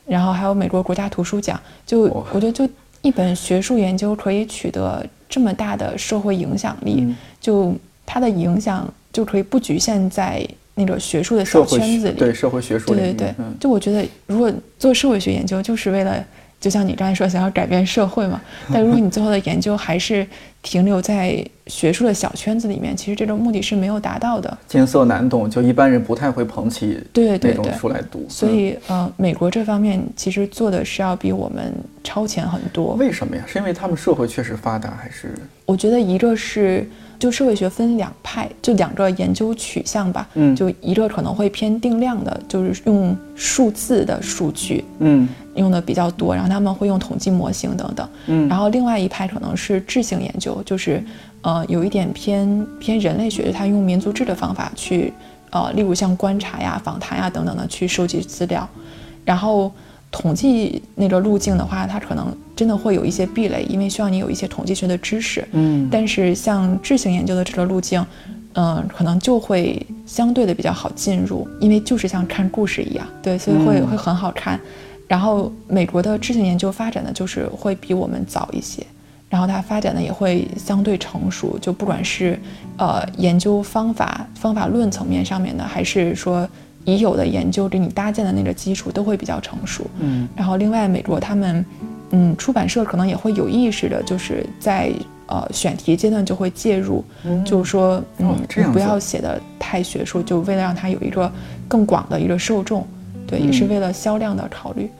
[0.06, 1.60] 然后还有美国国家图书奖。
[1.84, 2.00] 就
[2.32, 2.68] 我觉得，就
[3.02, 7.74] 一本学术研究可以取得这么大的社会影响力，就
[8.06, 10.46] 它的影响就可以不局限在。
[10.74, 16.24] 那种学术的小圈子里，对社会学术，对对对，就我觉得，如果做社会学研究，就是为了，
[16.60, 18.40] 就像你刚才说，想要改变社会嘛。
[18.72, 20.26] 但如果你最后的研究还是
[20.62, 24.58] 停留在学术的小圈子里面，其实这种目的是没有达到的。
[24.66, 28.26] 艰涩难懂，就一般人不太会捧起对对对书来读。
[28.28, 32.94] 所以，呃，美国这方面其实做的是要比我们超前很多。
[32.94, 33.44] 为什么呀？
[33.46, 35.34] 是因为他们社会确实发达，还是？
[35.66, 36.84] 我觉得一个是。
[37.18, 40.28] 就社会学分两派，就两个研究取向吧。
[40.34, 48.08] 嗯，就一个可能会偏定量的，就是用数字的数据，嗯，用的比较多，然后他们会用统计模型等等。
[48.26, 51.02] 嗯，然后另外一派可能是质性研究，就是
[51.42, 55.12] 呃有一点偏偏人类学，他用民族志的方法去，
[55.50, 58.68] 呃，例如像观察呀、访谈呀等等的去收集资料，
[59.24, 59.72] 然后。
[60.16, 65.44] 统计那个路径的话，它可能真的会有一些壁垒，因为需要你有一些统计学的知识。
[65.50, 68.06] 嗯，但是像质性研究的这个路径，
[68.52, 74.58] 嗯，可能就会相对的比较好进入，因为就是像看故事一样，对，所以会会很好看。
[75.08, 78.86] 然后美国的质性研究发展的就是会比我们早一些，
[79.28, 82.38] 然后它发展的也会相对成熟，就不管是
[82.76, 86.48] 呃研究方法、方法论层面上面的，还是说。
[86.84, 91.64] 已有的研究给你搭建的那个基础都会比较成熟，嗯，然后另外美国他们，
[92.10, 94.92] 嗯，出版社可能也会有意识的，就是在
[95.26, 97.02] 呃选题阶段就会介入，
[97.44, 98.36] 就是说，嗯，
[98.70, 101.32] 不要写的太学术，就为了让它有一个
[101.66, 102.86] 更广的一个受众，
[103.26, 104.90] 对，也是为了销量的考虑。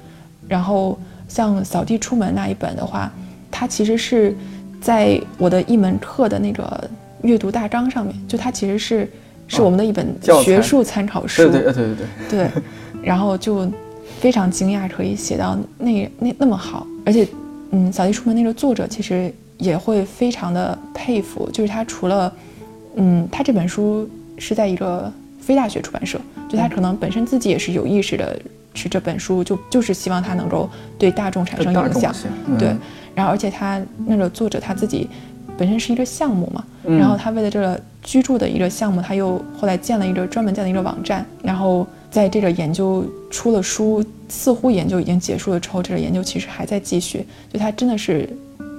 [0.49, 3.13] 然后像扫地出门那一本的话，
[3.51, 4.35] 它其实是
[4.81, 6.89] 在我的一门课的那个
[7.21, 9.11] 阅读大纲上面，就它其实是。
[9.55, 10.07] 是我们的一本
[10.43, 12.07] 学术参考书，对对对对对。
[12.29, 12.51] 对，
[13.03, 13.71] 然后就
[14.21, 17.27] 非常惊讶，可以写到那那那么好，而且，
[17.71, 22.33] 嗯，扫地出门那个作者其实也会非常的佩服，就是他除了，
[22.97, 28.37] 嗯，他这本书是在一个非大学出版社，就他可能本身自己也是有意识的，
[28.75, 32.13] 是这本书就就是希望他能够对大众产生影响，
[32.59, 32.75] 对，
[33.15, 35.09] 然后而且他那个作者他自己。
[35.57, 47.25] 本身是一个项目嘛，然后他为了这个居住的一个项目，他又后来建了一个专门建了一个网站，然后在这个研究出了书，似乎研究已经结束了之后，这个研究其实还在继续。
[47.53, 48.29] 就他真的是，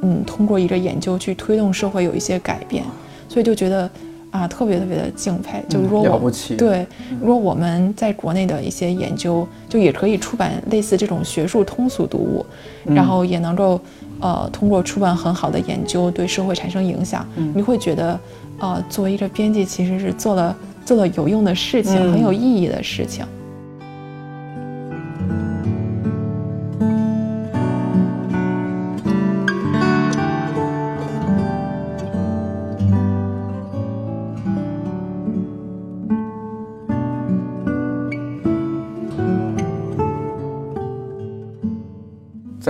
[0.01, 2.83] 嗯，通过一个研究去推动社会有一些改变，
[3.29, 3.89] 所以就觉得
[4.35, 5.63] 啊，特别特别的敬佩。
[5.69, 6.17] 就是说我
[6.55, 6.85] 对，
[7.21, 12.45] 如果我们在国内的一些研究，就也可以出版类似这种学术通俗读物，
[12.85, 13.79] 然后也能够。
[14.21, 18.17] 呃，通过出版很好的研究对社会产生影响，你会觉得，
[18.59, 23.25] 呃，作为一个编辑，其实是做了做了有用的事情，很有意义的事情。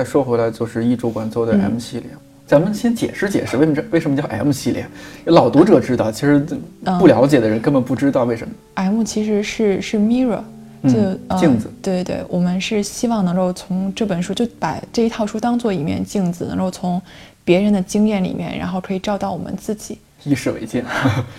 [0.06, 2.10] 说回来，就是易主管做的 M 系列，
[2.48, 4.88] 咱们先解释解释，为什么这为什么叫 M 系列？
[5.26, 6.46] 老读者知道，其实
[7.00, 8.54] 不了解的人根本不知道为什么。
[8.76, 10.42] M 其实是是 mirror，
[10.84, 17.02] 就镜子，对对，我们是希望能够从这本书就把这一套书当做一面镜子，能够从
[17.44, 20.84] 别人的经验里面，然后可以照到我们自己，以史为镜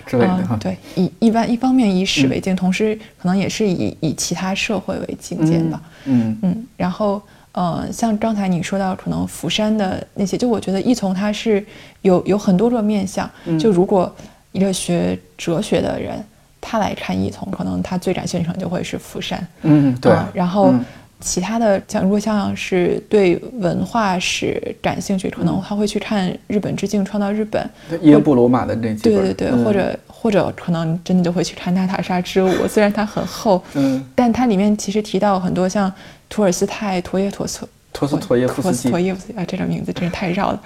[0.04, 0.58] 之类的哈。
[0.60, 5.80] 对，以一般一方面以史为镜，同时可能也是以以其他社会为镜鉴吧。
[6.06, 7.22] 嗯嗯，然后
[7.56, 11.64] 呃，像刚才你说到可能釜山的那些，就我觉得一从它是
[12.02, 14.14] 有有很多个面相，就如果
[14.52, 16.24] 一个学哲学的人。
[16.68, 19.46] 他来看一从，可能他最感兴趣的就会是釜山。
[19.62, 20.12] 嗯，对。
[20.34, 20.74] 然后
[21.20, 27.70] 其他的像如果像是对文化史感兴趣，可能他会去看《日本之境创造日本》。
[28.00, 29.14] 耶布罗马的那几本。
[29.14, 35.92] 对对对，或者或者可能真的就会去看《娜塔莎之舞》，虽然它很厚，嗯，但它里面其实提到很多像
[36.28, 40.62] 托尔斯泰、陀耶陀斯托斯托耶夫斯基托耶夫斯啊，这种名字真是太绕了。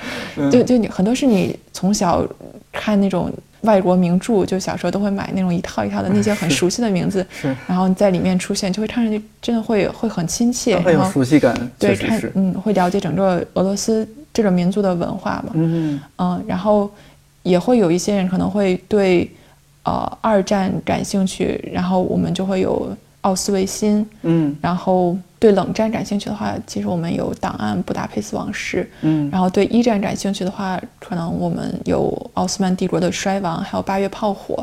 [0.51, 2.27] 就就你很多是你从小
[2.73, 3.33] 看那种。
[3.64, 16.90] 外国名著，就小时候都会买那种一套一套的那些很熟悉的名字，是，然后在里面出现，就会看上去真的会会很亲切，很有熟悉感，对，看嗯，会了解整个俄罗斯这个民族的文化嘛，嗯嗯，然后
[17.42, 19.31] 也会有一些人可能会对
[19.83, 25.17] 呃二战感兴趣，然后我们就会有奥斯维辛，嗯，然后。
[25.41, 28.85] 对冷战感兴趣的话，其实我们有档案《布达佩斯往事》。
[29.01, 34.63] 嗯，然后对一战感兴趣的话，可能我们有奥斯曼帝国的衰亡，还有八月炮火。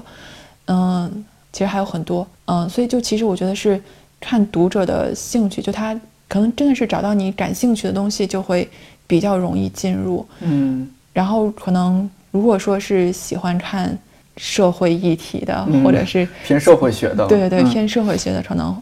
[0.67, 2.27] 嗯，其实还有很多。
[2.45, 3.81] 嗯，所以就其实我觉得是
[4.19, 8.69] 看读者的兴趣，就他可能真的是找到你感兴趣的东西，就会
[9.07, 10.23] 比较容易进入。
[10.41, 13.97] 嗯，然后可能如果说是喜欢看
[14.37, 18.75] 社会议题的，或者是偏社会学的，对对对，偏社会学的可能。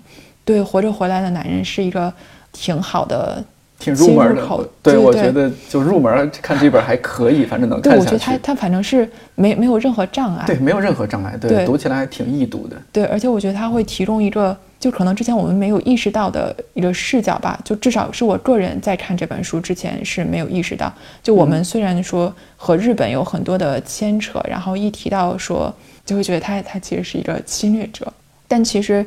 [0.44, 2.14] 对，活着回来的男人是一个
[2.52, 3.44] 挺好的、
[3.80, 4.70] 挺入门的。
[4.84, 8.06] 对，我觉得就入门看这本还可以，反正能看下去。
[8.06, 10.44] 对，我觉得他他反正是没没有任何障碍。
[10.46, 11.36] 对，没有任何障碍。
[11.42, 12.76] 对，读起来还挺易读的。
[12.92, 17.60] 对，而且我觉得他会提供一个，就可能之前我们没有意识到的一个视角吧。
[17.64, 20.94] 就至少是我个人在看这本书之前是没有意识到。
[21.24, 25.74] 就我们虽然说和日本有很多的牵扯，然后一提到说，
[26.06, 28.12] 就会觉得他他其实是一个侵略者，
[28.48, 29.06] 但其实。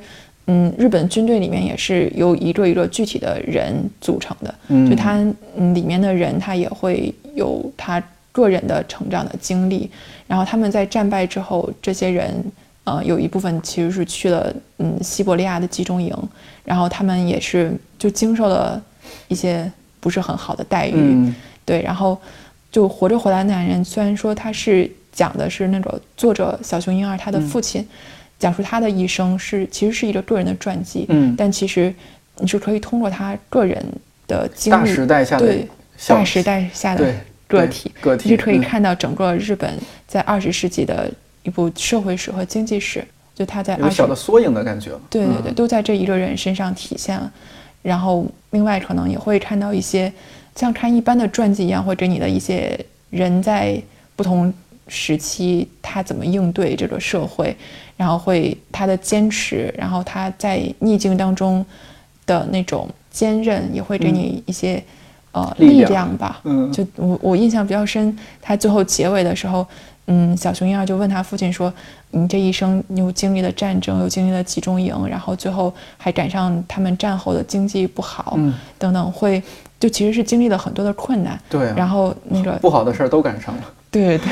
[0.50, 4.54] 嗯，日本军队里面也是由一个一个具体的人组成的，
[4.88, 5.18] 就他
[5.58, 8.02] 嗯里面的人他也会有他
[8.32, 9.90] 个人的成长的经历，
[10.26, 12.42] 然后他们在战败之后，这些人
[12.88, 16.14] 呃有一部分其实是去了嗯西伯利亚的集中营，
[16.64, 18.80] 然后他们也是就经受了
[19.28, 19.70] 一些
[20.00, 21.32] 不是很好的待遇，
[21.64, 22.18] 对，然后
[22.72, 27.86] 就活着回来的男人，虽然说他是讲的是那个作者小熊婴儿他的父亲。
[28.40, 31.92] 讲述他的一生是其实是一个个人的传记，嗯，但其实
[32.36, 33.84] 你是可以通过他个人
[34.28, 35.68] 的经历，大时代下的对
[36.06, 37.12] 大时代下的
[37.48, 41.10] 个体，个体是可以看到整个日本在二十世纪的
[41.48, 47.32] 一部社会史和经济史，就他在有小的缩影的感觉，对对对，都在这一个人身上体现了。
[47.82, 50.12] 然后另外可能也会看到一些
[50.54, 52.78] 像看一般的传记一样，会给你的一些
[53.10, 53.82] 人在
[54.14, 54.52] 不同。
[54.90, 57.54] 时期他怎么应对这个社会，
[57.94, 61.62] 然后会他的坚持，然后他在逆境当中
[62.24, 64.82] 的那种坚韧，也会给你一些
[65.32, 66.40] 呃力量吧。
[66.44, 69.66] 嗯，就我我印象比较深，他最后结尾的时候，
[70.10, 71.72] 嗯，小熊婴儿就问他父亲说
[72.10, 78.38] ：“你这一生又经历了战争，又经历了集中营，然后最后还赶上他们战后的经济不好，
[78.78, 79.42] 等等，会
[79.78, 81.38] 就其实是经历了很多的困难。
[81.50, 83.62] 对，然后那个不好的事儿都赶上了。
[83.90, 84.28] 对对。”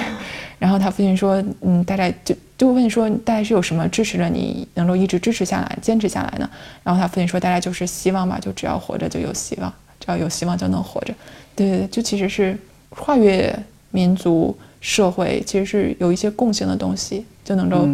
[0.58, 6.48] 然后他父亲说：“嗯，大概就就问说，大概是有什么支持着你能够一直支持下来、坚持下来呢？”
[6.82, 11.12] 然后他父亲说：“大概就是希望吧，就只要活着就有希望，只要有希望就能活着。”
[11.54, 12.58] 对对对，就其实是
[12.88, 13.54] 跨越
[13.90, 17.88] 民族、社会，其实是有一些共性的东西，就能够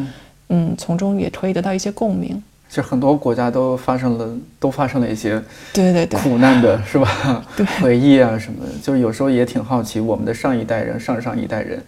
[0.48, 2.42] 嗯从中也可以得到一些共鸣。
[2.68, 4.26] 其实很多国家都发生了，
[4.58, 5.42] 都发生了一些
[5.74, 7.44] 对对对苦难的是吧？
[7.54, 11.82] 对回忆啊什么的，就有时候也挺好奇，我们的上一代人、上上一代人。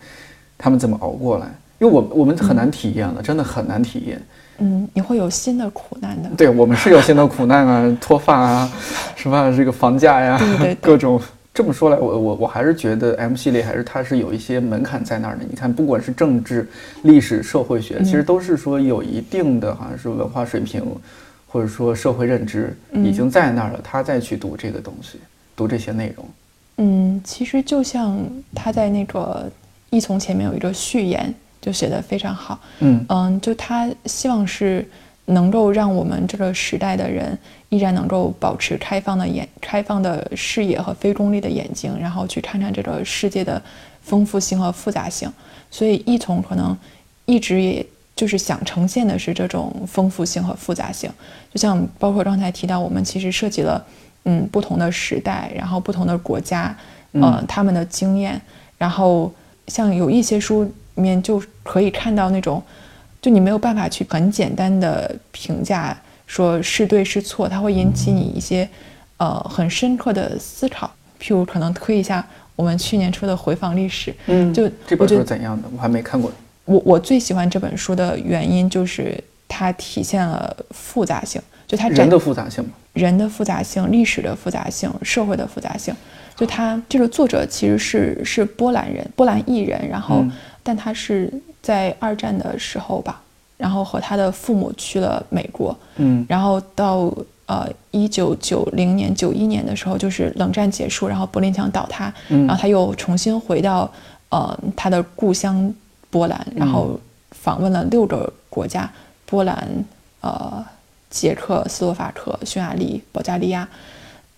[0.58, 1.46] 他们怎么熬过来？
[1.78, 4.22] 因为我我们很难体验了，真的很难体验。
[4.58, 6.28] 嗯，你会有新的苦难的。
[6.36, 8.72] 对我们是有新的苦难啊，脱发啊，
[9.16, 9.52] 什么？
[9.56, 10.40] 这个房价呀，
[10.80, 11.20] 各种。
[11.54, 15.44] 这么说来，我我我还是觉得 M 系列还是它是有一些门槛在那儿的。
[15.48, 16.68] 你看，不管是政治、
[17.04, 20.84] 历史、社会学，其实都是说有一定的好像是文化水平，
[21.46, 25.18] 或者说社会认知已经在那儿了，他再去读这个东西，
[25.54, 26.26] 读这些内容。
[26.78, 28.18] 嗯，其实就像
[28.54, 29.50] 他在那个。
[29.90, 32.58] 一从前面有一个序言，就写的非常好。
[32.80, 34.84] 嗯嗯，就他希望是
[35.26, 37.38] 能够让我们这个时代的人
[37.74, 43.60] 依然能够保持开放的眼、开放的视野和非功利的眼睛，然后去看看这个世界的
[44.00, 45.28] 丰富性和复杂性。
[45.70, 46.76] 所以一从可能
[47.26, 51.10] 一直也就是想呈现的是这种丰富性和复杂性。
[51.52, 53.84] 就像包括刚才提到，我们其实涉及了
[54.24, 56.76] 嗯不同的时代，然后不同的国家，
[57.12, 58.40] 呃他们的经验，
[58.78, 59.32] 然后
[59.66, 62.62] 像有一些书里面就可以看到那种，
[63.20, 65.96] 就你没有办法去很简单的评价
[66.26, 68.68] 说是对是错，它会引起你一些
[69.16, 70.90] 呃很深刻的思考。
[71.20, 75.68] 譬如可能推一下我们去年出的《回访历史》，嗯，就这本书是怎样的？
[75.74, 76.30] 我还没看过。
[76.64, 85.94] 我我最喜欢这本书的原因就是它体现了复杂性，就它人的复杂性吗，人的复杂性、历史的复杂性、社会的复杂性。
[86.36, 90.24] 就他这个作者其实是是波兰人，波兰裔人，然后
[90.64, 93.22] 但他是在二战的时候吧，
[93.64, 97.10] 然后和他的父母去了美国，嗯，然后到。
[97.46, 103.92] 呃，一九九零年、九一年的时候，就是冷战结束，然后柏林墙倒塌，然后他又重新回到
[104.30, 105.70] 呃他的故乡
[106.08, 106.98] 波兰，然后
[107.32, 108.90] 访问了六个国家：
[109.26, 109.84] 波兰、
[110.22, 110.64] 呃
[111.10, 113.68] 捷克、斯洛伐克、匈牙利、保加利亚。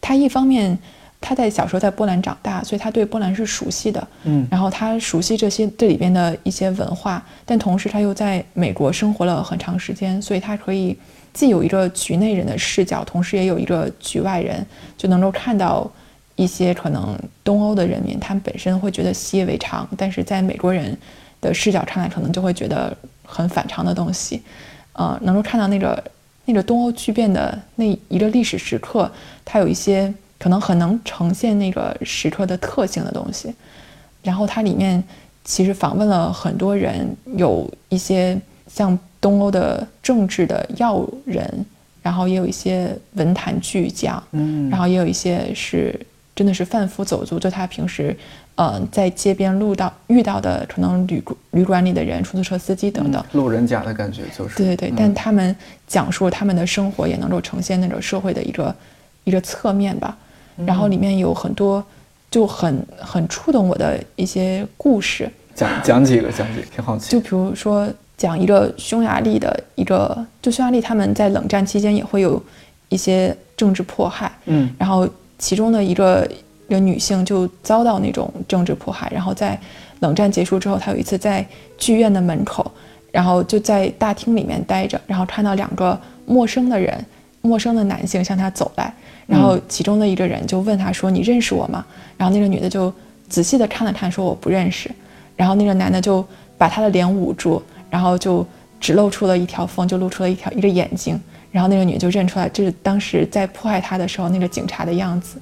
[0.00, 0.76] 他一方面
[1.20, 10.96] 他在小时候在波兰长大，所以他对波兰是熟悉的，嗯，然后他熟悉这些这里边的一些文化，但同时他又在美国生活了很长时间，所以他可以。
[11.32, 15.86] 既有一个局内人的视角，同时也有一个局外人，就能够看到
[16.34, 17.14] 一些可能
[17.44, 20.96] 东欧的人民，他们本身会觉得习以为常，但是在美国人
[21.38, 24.40] 的视角看来，可能就会觉得很反常的东西。
[24.94, 26.02] 呃，能够看到那个
[26.46, 29.12] 那个东欧巨变的那一个历史时刻，
[29.44, 33.54] 它有一些可能很能呈现那个时刻的特性的东西。
[34.22, 35.02] 然后它里面
[35.44, 38.98] 其实访问了很多人，有一些像。
[39.18, 41.66] 东欧的政治的要人，
[42.00, 45.98] 然后也有一些文坛巨匠，嗯，然后也有一些是
[46.32, 48.16] 真的是贩夫走卒，就他平时，
[48.54, 51.20] 呃，在街边路到遇到的可能旅
[51.50, 55.56] 旅馆里的人、出租车司机等等，路人甲的感觉就是，对对对，但他们
[55.88, 58.72] 讲述他们的生活，也能够呈现那种社会的一个
[59.24, 60.16] 一个侧面吧。
[60.64, 61.84] 然后里面有很多
[62.30, 67.10] 就很很触动我的一些故事，讲讲几个，讲几个，挺好奇。
[67.10, 67.88] 就比如说。
[68.18, 72.42] 讲一个匈牙利的一个，就匈牙利他们在冷战期间也会有
[72.88, 75.06] 一些政治迫害，嗯，然后
[75.38, 76.26] 其中的一个
[76.66, 79.60] 一个女性就遭到那种政治迫害，然后在
[80.00, 81.46] 冷战结束之后，她有一次在
[81.76, 82.72] 剧院的门口，
[83.12, 87.04] 然后就在大厅里面待着，然后看到两个陌生的人，
[87.42, 88.90] 陌生的男性向她走来，
[89.26, 91.84] 然后其中的一个人就问他说：“你认识我吗？”
[92.16, 92.92] 然后那个女的就
[93.28, 94.90] 仔细的看了看，说：“我不认识。”
[95.36, 96.24] 然后那个男的就
[96.56, 97.62] 把她的脸捂住。
[97.88, 98.44] 然后就
[98.80, 101.18] 只露出了一条缝，就露出了一条一个眼睛。
[101.52, 105.38] 然后那个女就认出来，就是当时在迫害她的时候那个警察的样子。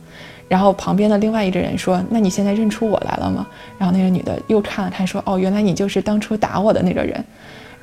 [0.47, 3.47] 然后旁边的另外一个人说：“那你现在认出我来了吗？”
[3.79, 7.25] 然后那个女的又看了看，说：“哦，原来你就是当初打我的那个人。”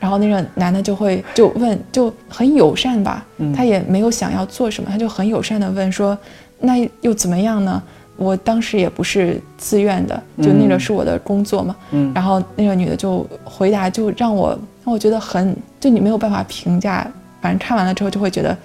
[0.02, 3.24] 然后那个男的就会就问，就很友善吧，
[3.56, 6.18] 他也没有想要做什么，他就很友善的问说
[6.60, 7.82] ：“那又怎么样呢？”
[8.18, 11.76] 我当时也不是自愿的，就那个是我的工作嘛。
[11.91, 14.49] 嗯，然后那个女的就回答，就让我
[14.84, 17.08] 让我觉得很，就你没有办法评价。
[17.41, 18.58] 反正看完了之后就会觉得，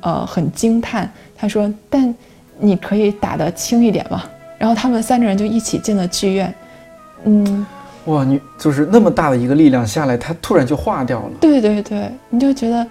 [0.00, 1.10] 呃，很惊叹。
[1.36, 2.14] 他说：“但
[2.58, 4.22] 你可以打得轻一点嘛。”
[4.58, 6.54] 然后他们三个人就一起进了剧院。
[7.24, 7.66] 嗯，
[8.06, 11.30] 哇，你就是那么大的一个力量下来，它突然就化掉了。
[11.40, 12.86] 对对对，你就觉得，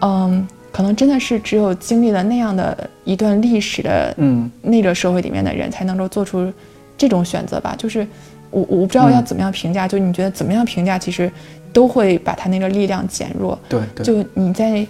[0.00, 0.46] 嗯。
[0.76, 6.52] 可能真的是只有经历了那样的一段历史的，嗯，那个社会里面的人才能够做出
[6.98, 7.76] 这种选择吧。
[7.78, 8.04] 就是
[8.50, 11.30] 我我不知道要怎么样评价，就你觉得怎么样评价，其实
[11.72, 13.56] 都会把他那个力量减弱。
[13.68, 14.04] 对对。
[14.04, 14.84] 就你在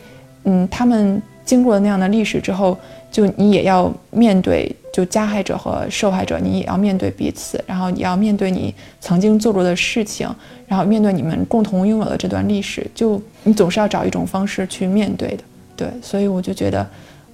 [0.44, 2.74] 嗯，他们经过了那样的历史之后，
[3.14, 10.28] 就你也要面对，就加害者和受害者，你也要面对彼此，然后你要面对你曾经做过的事情，
[10.66, 15.44] 然后面对你们共同拥有的这段历史，就你总是要找一种方式去面对的。
[15.76, 16.84] 对，所以我就觉得，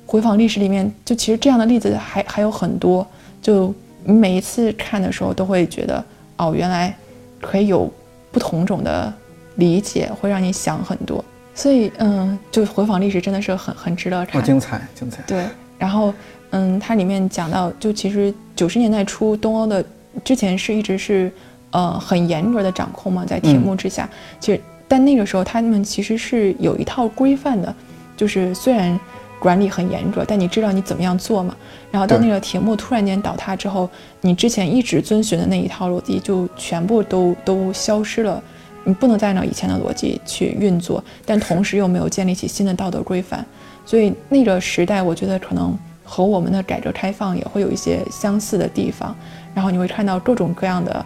[0.05, 3.07] 回访历史里面，就其实这样的例子还还有很多。
[3.41, 3.75] 就
[4.05, 6.05] 你每一次看的时候，都会觉得，
[6.37, 6.95] 哦，原来
[7.41, 7.91] 可以有
[8.31, 9.11] 不同种的
[9.55, 11.25] 理解，会让你想很多。
[11.55, 14.43] 所以，嗯，就回访历史真的是很很值得看。
[14.45, 15.23] 精彩，精彩。
[15.27, 15.45] 对，
[15.81, 16.15] 然后，
[16.51, 19.85] 嗯，它里面讲到，就其实九十年代初，东欧的
[20.23, 21.33] 之前是一直是，
[21.73, 24.09] 呃，很严格的掌控嘛，在铁幕之下。
[24.39, 27.75] 其实，但那个时候他们其实是有一套规范的。
[28.17, 29.01] 就是虽然
[29.39, 31.57] 管理很严格，但你知道你怎么样做嘛？
[31.91, 33.89] 然后当那个铁幕突然间倒塌之后，
[34.21, 38.43] 你之前一直遵循的那一套逻辑就全部都都消失了。
[38.85, 43.43] 你不能再按照以前的逻辑去运作，但同时又没有建立起新的道德规范。
[43.91, 49.13] 所以那个时代，我觉得可能和我们的改革开放也会有一些相似的地方。
[49.53, 51.05] 然后你会看到各种各样的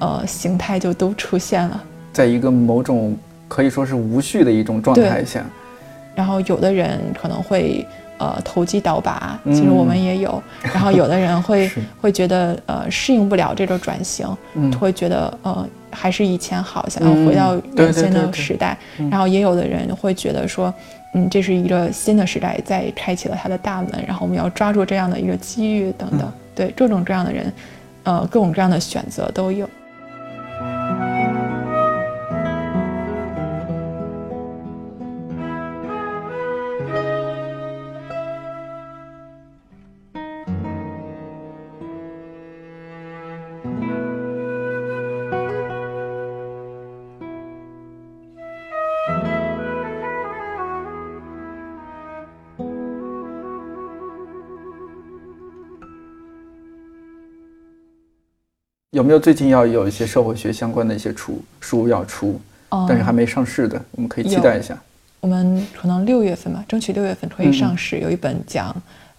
[0.00, 1.80] 呃形态就都出现了，
[2.12, 3.16] 在一个某种。
[3.46, 5.44] 可以说是无序的一种状态下，
[6.16, 7.86] 然后有的人可能会
[8.18, 10.42] 呃投机倒把，其实我们也有，
[10.74, 11.70] 然后有的人会
[12.00, 14.26] 会觉得呃适应不了这个转型，
[14.80, 18.76] 会觉得呃还是以前好，想要回到原先的时代，
[19.08, 20.72] 然后也有的人会觉得说。
[21.14, 27.52] 嗯，这是一个新的时代在开启了它的大门，然后我们要抓住这样的一个机遇等等，对各种各样的人，
[28.02, 29.68] 呃，各种各样的选择都有。
[58.94, 62.40] 有没有最近要有一些社会学相关的一些出书要出，
[62.88, 64.80] 但是还没上市的，我们可以期待一下。
[65.18, 67.98] 我们可能六月份吧，争取六月份可以上市。
[67.98, 68.74] 有一本讲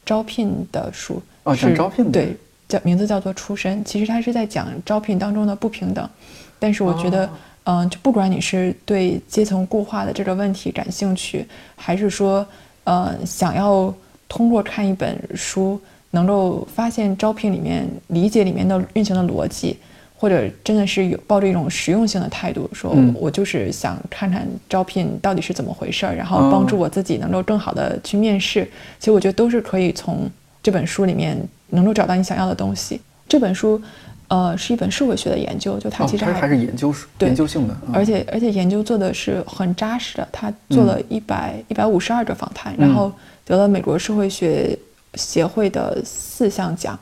[0.05, 2.37] 招聘的书，哦，讲招聘的，对，
[2.69, 3.79] 叫名字叫做《出身》。
[3.83, 6.09] 其实它是在讲招聘当中的不平等。
[6.57, 7.29] 但是我觉得，
[7.65, 11.45] 嗯，就不管你是对阶层固化的这个问题感兴趣，
[11.75, 12.47] 还是说，
[12.85, 13.93] 呃，想要
[14.29, 15.77] 通过看一本书。
[16.15, 19.75] 能够发现招聘里面理解里面的运行的逻辑，
[20.17, 28.63] 或者真的是有抱着一种实用性的态度，说我就是想看看招聘到底是怎么回事儿，然后帮助我自己能够更好的去面试。
[28.97, 30.29] 其实我觉得都是可以从
[30.63, 31.37] 这本书里面
[31.71, 33.01] 能够找到你想要的东西。
[33.27, 33.81] 这本书，
[34.29, 40.25] 呃，是一本社会学的研究，就它其实还是研究研究性的，而且而且研究做的是很扎实的。
[40.31, 43.11] 他做了一百一百五十二个访谈，然后
[43.43, 44.77] 得了美国社会学。
[45.15, 46.97] 协会的四项奖，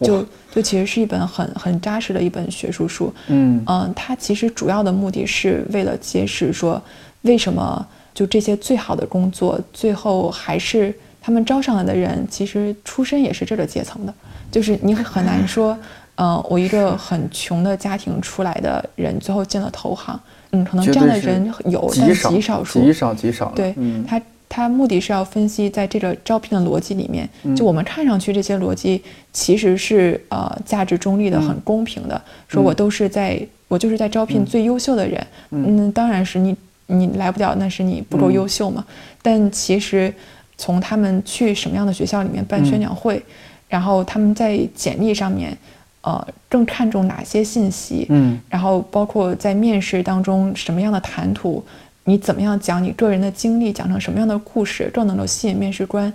[0.00, 3.12] 就就其实是一本很很扎实的一本学术书。
[3.28, 6.80] 嗯嗯，它其实主要的目的是为了揭示说，
[7.22, 14.12] 为什么就这些最好的工作，最后还是他们招上来的人，其实出身也是这个阶层的。
[14.50, 15.78] 就是你很难说，
[16.16, 23.52] 嗯， 我一个很穷的家庭出来的人，最后进了投行，嗯，可能这样的人有，但极少数，极少极少。
[23.54, 23.74] 对，
[24.06, 24.20] 他。
[24.54, 27.26] 它目的是要分析，在这个招聘的逻辑里面，
[27.56, 32.20] 就我们看上去这些逻辑其实是呃价值中立的、很公平的。
[32.48, 35.26] 说我都是在，我就是在招聘最优秀的人。
[35.52, 36.54] 嗯，当然是你
[36.86, 38.84] 你来不了，那是你不够优秀嘛。
[39.22, 40.12] 但其实
[40.58, 43.22] 从他们去什么样的学校里面办宣讲会，
[43.70, 45.56] 然后他们在简历上面，
[46.02, 48.04] 呃，更看重哪些信息？
[48.10, 51.64] 嗯，然后包括在面试当中什么样的谈吐。
[52.04, 56.12] 你怎么样讲你个人的经历，讲成什么样的故事，更能够吸引面试官？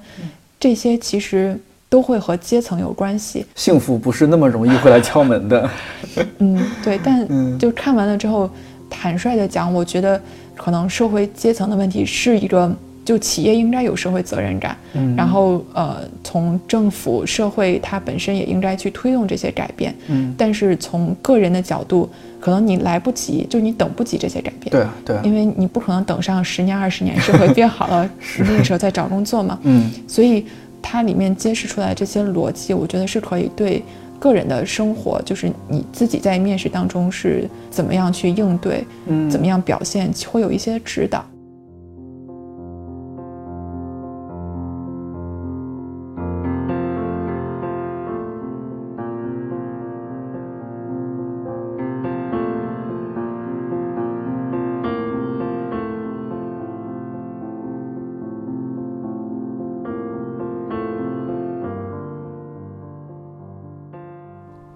[0.59, 1.59] 这些其实
[1.89, 3.45] 都会和阶层有关系。
[3.55, 5.69] 幸福不是那么容易会来敲门的。
[6.39, 6.99] 嗯，对。
[7.03, 8.49] 但就看完了之后，
[8.89, 10.21] 坦率的讲，我觉得
[10.55, 12.75] 可能社会阶层的问题是一个。
[13.07, 22.09] 就企业应该有社会责任感，嗯，然后呃，从政府、社会它本身也应该去推动这些改变，嗯，但是从个人的角度，
[22.47, 30.45] 可能你来不及，就你等不及这些改变，对对，因为你不可能等上十年、二十年，社会变好了，那个时候再找工作嘛， 嗯，所以
[30.81, 33.83] 它里面揭示出来这些逻辑，我觉得是可以对
[34.17, 41.25] 个人的生活，就是你自己在面试当中是怎么样去应对，嗯，怎么样表现，会有一些指导。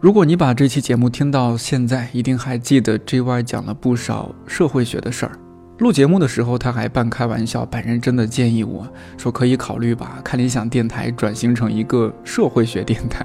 [0.01, 5.37] 如果你把这期节目听到现在，一定还记得 JY 讲了不少社会学的事儿。
[5.77, 13.23] 录节目的时候，他还半开玩笑、半认真的建议我说，可以考虑把看理想电台转型成一个社会学电台。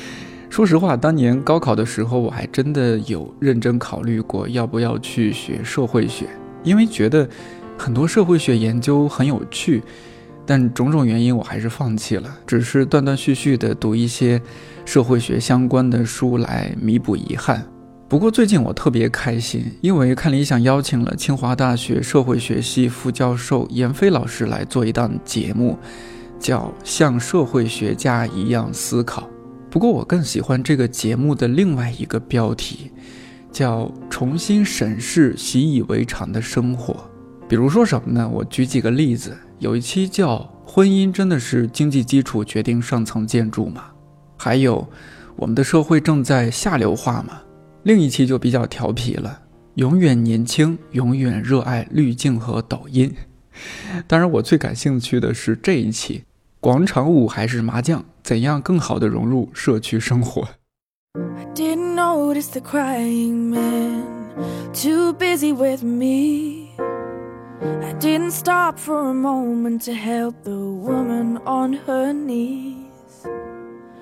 [0.48, 6.26] 说实话，当年高考的时候，我还真的有认真考虑过要不要去学社会学，
[6.62, 7.28] 因为觉得
[7.76, 9.82] 很多社会学研究很有趣。
[10.46, 14.40] 但种种原因，我还是放弃了，只是断断续续的读一些
[14.84, 17.64] 社会学相关的书来弥补遗憾。
[18.06, 25.78] 不过最近我特别开心，因为看理想邀请了清华大学社会学系副教授闫飞老师来做一档节目，
[26.38, 29.22] 叫《像社会学家一样思考》。
[29.70, 32.92] 不过我更喜欢这个节目的另外一个标题，
[33.50, 36.94] 叫《重新审视习以为常的生活》。
[37.48, 38.28] 比如说什么呢？
[38.28, 39.34] 我举几个例子。
[39.58, 40.36] 有一期叫
[40.66, 43.84] 《婚姻真的是经济基础决定上层建筑吗》，
[44.36, 44.86] 还有
[45.36, 47.40] 我们的社会正在下流化吗？
[47.84, 49.42] 另一期就比较调皮了，
[49.74, 53.14] 永远年轻，永远热爱滤镜和抖音。
[54.08, 56.24] 当然，我最感兴趣的是这一期：
[56.60, 58.04] 广场舞还是麻将？
[58.22, 60.48] 怎样更好的融入社区生活
[61.14, 64.02] ？I didn't notice the crying man
[64.72, 66.63] too busy with me？
[67.62, 72.74] I didn't stop for a moment to help the woman on her knees.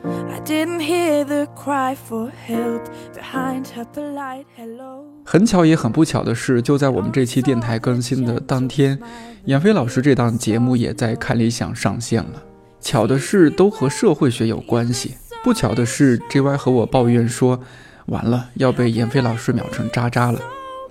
[0.05, 2.83] I didn't hear the cry for help
[3.15, 5.05] behind her polite hello.
[5.25, 8.99] 很巧也很不巧的是，就在我们这期电台更新的当天，
[9.45, 12.43] 闫飞老师这档节目也在看理想上线了。
[12.81, 15.11] 巧的是，都和社会学有关系；
[15.45, 17.61] 不巧的是，JY 和我抱怨说，
[18.07, 20.41] 完了要被闫飞老师秒成渣渣了。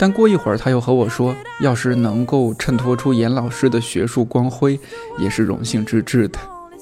[0.02, 4.80] 但过一会儿，他又和我说，要是能够衬托出严老师的学术光辉，
[5.20, 6.40] 也是荣幸之至的。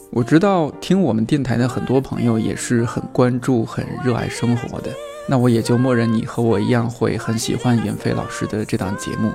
[0.09, 4.89] 我知道听我们电台的很多朋友也是很关注、很热爱生活的，
[5.27, 9.33] 那我也就默认你和我一样会很喜欢严飞老师的这档节目，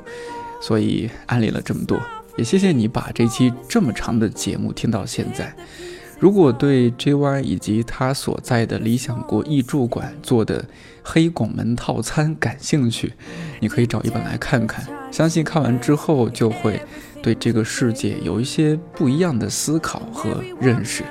[0.63, 2.01] 所以安利了这么多，
[2.39, 5.55] 也谢谢你把这期这么长的节目听到现在。
[6.19, 10.65] 如果对 JY 以及他所在的理想国艺术馆做的
[11.03, 13.13] 黑拱门套餐感兴趣，
[13.61, 16.81] 你可以找一本来看看，相信看完之后就会。
[17.23, 21.03] 对这个世界有一些不一样的思考和认识。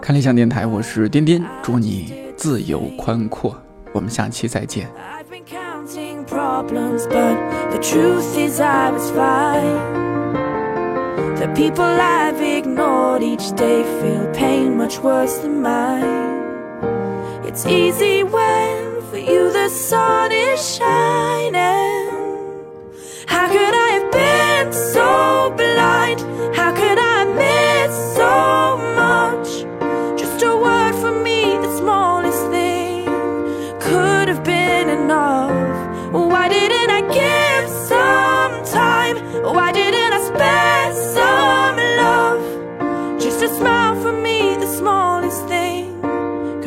[0.00, 3.54] 看理想电台，我是颠颠，祝你自由宽阔。
[3.92, 4.88] 我们下期再见。
[5.12, 5.44] I've been
[12.58, 19.68] ignored each day Feel pain much worse than mine It's easy when for you the
[19.68, 22.08] sun is shining
[23.26, 25.77] How could I have been so blind?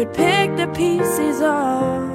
[0.04, 2.11] could pick the pieces up.